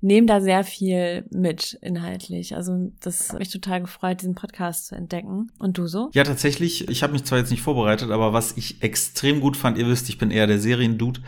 [0.00, 2.54] nehmen da sehr viel mit inhaltlich.
[2.54, 5.50] Also das hat mich total gefreut, diesen Podcast zu entdecken.
[5.58, 6.10] Und du so?
[6.12, 9.78] Ja, tatsächlich, ich habe mich zwar jetzt nicht vorbereitet, aber was ich extrem gut fand,
[9.78, 11.20] ihr wisst, ich bin eher der Seriendude.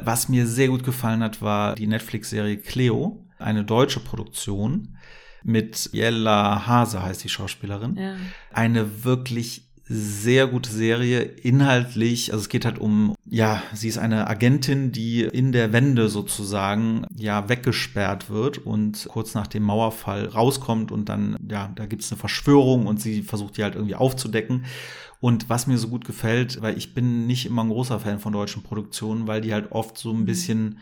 [0.00, 4.96] Was mir sehr gut gefallen hat, war die Netflix-Serie Cleo, eine deutsche Produktion
[5.44, 7.96] mit Jella Hase heißt die Schauspielerin.
[7.96, 8.16] Ja.
[8.52, 14.28] Eine wirklich sehr gute Serie, inhaltlich, also es geht halt um, ja, sie ist eine
[14.28, 20.92] Agentin, die in der Wende sozusagen, ja, weggesperrt wird und kurz nach dem Mauerfall rauskommt
[20.92, 24.64] und dann, ja, da gibt es eine Verschwörung und sie versucht die halt irgendwie aufzudecken.
[25.20, 28.32] Und was mir so gut gefällt, weil ich bin nicht immer ein großer Fan von
[28.32, 30.78] deutschen Produktionen, weil die halt oft so ein bisschen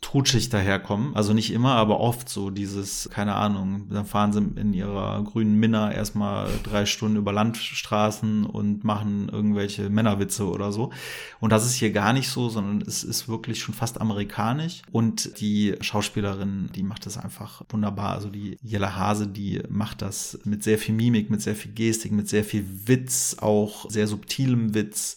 [0.00, 1.16] trutschig daherkommen.
[1.16, 5.58] Also nicht immer, aber oft so dieses, keine Ahnung, dann fahren sie in ihrer grünen
[5.58, 10.92] Minna erstmal drei Stunden über Landstraßen und machen irgendwelche Männerwitze oder so.
[11.40, 14.82] Und das ist hier gar nicht so, sondern es ist wirklich schon fast amerikanisch.
[14.92, 18.12] Und die Schauspielerin, die macht das einfach wunderbar.
[18.12, 22.12] Also die Jella Hase, die macht das mit sehr viel Mimik, mit sehr viel Gestik,
[22.12, 25.16] mit sehr viel Witz, auch sehr subtilem Witz.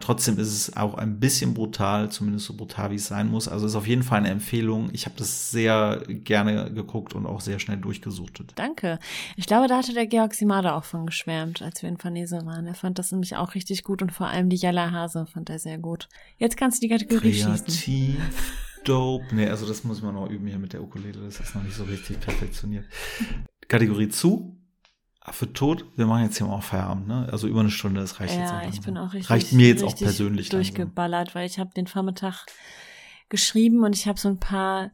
[0.00, 3.48] Trotzdem ist es auch ein bisschen brutal, zumindest so brutal, wie es sein muss.
[3.48, 4.88] Also ist auf jeden Fall eine Empfehlung.
[4.94, 8.52] Ich habe das sehr gerne geguckt und auch sehr schnell durchgesuchtet.
[8.56, 8.98] Danke.
[9.36, 12.66] Ich glaube, da hatte der Georg Simada auch von geschwärmt, als wir in Farnese waren.
[12.66, 15.58] Er fand das nämlich auch richtig gut und vor allem die Jella Hase fand er
[15.58, 16.08] sehr gut.
[16.38, 17.66] Jetzt kannst du die Kategorie schießen.
[17.66, 19.26] Kreativ, dope.
[19.34, 21.20] Nee, also das muss man noch üben hier mit der Ukulele.
[21.20, 22.86] Das ist noch nicht so richtig perfektioniert.
[23.68, 24.59] Kategorie zu.
[25.28, 27.28] Für tot, wir machen jetzt hier mal auch Feierabend, ne?
[27.30, 28.84] Also über eine Stunde, das reicht jetzt auch Ja, ich langsam.
[28.84, 29.30] bin auch richtig.
[29.30, 30.58] Reicht mir jetzt auch persönlich langsam.
[30.74, 32.46] durchgeballert, weil ich habe den Vormittag
[33.28, 34.90] geschrieben und ich habe so ein paar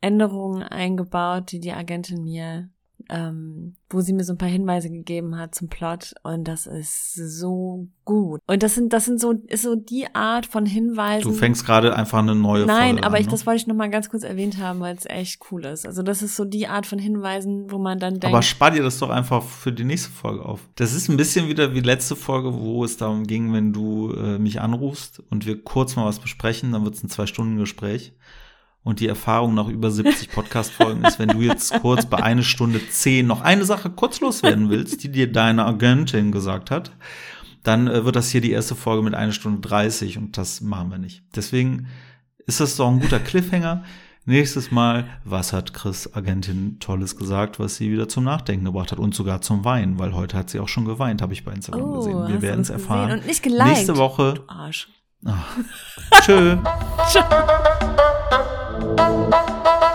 [0.00, 2.70] Änderungen eingebaut, die die Agentin mir,
[3.08, 7.14] ähm, wo sie mir so ein paar Hinweise gegeben hat zum Plot und das ist
[7.14, 8.40] so gut.
[8.46, 11.30] Und das sind, das sind so, ist so die Art von Hinweisen.
[11.30, 13.30] Du fängst gerade einfach eine neue Nein, Folge aber an, ich, ne?
[13.30, 15.86] das wollte ich noch mal ganz kurz erwähnt haben, weil es echt cool ist.
[15.86, 18.82] Also das ist so die Art von Hinweisen, wo man dann denkt, Aber spar dir
[18.82, 20.68] das doch einfach für die nächste Folge auf.
[20.74, 24.38] Das ist ein bisschen wieder wie letzte Folge, wo es darum ging, wenn du äh,
[24.38, 28.12] mich anrufst und wir kurz mal was besprechen, dann wird es ein Zwei-Stunden-Gespräch.
[28.84, 32.80] Und die Erfahrung nach über 70 Podcast-Folgen ist, wenn du jetzt kurz bei eine Stunde
[32.88, 36.92] zehn noch eine Sache kurz loswerden willst, die dir deine Agentin gesagt hat,
[37.62, 40.90] dann äh, wird das hier die erste Folge mit eine Stunde 30 und das machen
[40.90, 41.22] wir nicht.
[41.36, 41.88] Deswegen
[42.46, 43.84] ist das doch ein guter Cliffhanger.
[44.24, 48.98] Nächstes Mal, was hat Chris Agentin Tolles gesagt, was sie wieder zum Nachdenken gebracht hat
[48.98, 51.82] und sogar zum Weinen, weil heute hat sie auch schon geweint, habe ich bei Instagram
[51.82, 52.28] oh, gesehen.
[52.28, 53.12] Wir werden es erfahren.
[53.12, 53.64] Und nicht geliked.
[53.64, 54.34] Nächste Woche.
[54.34, 54.88] Du Arsch.
[56.22, 56.58] Tschö.
[57.08, 57.24] Ciao.
[58.80, 59.87] Thank you.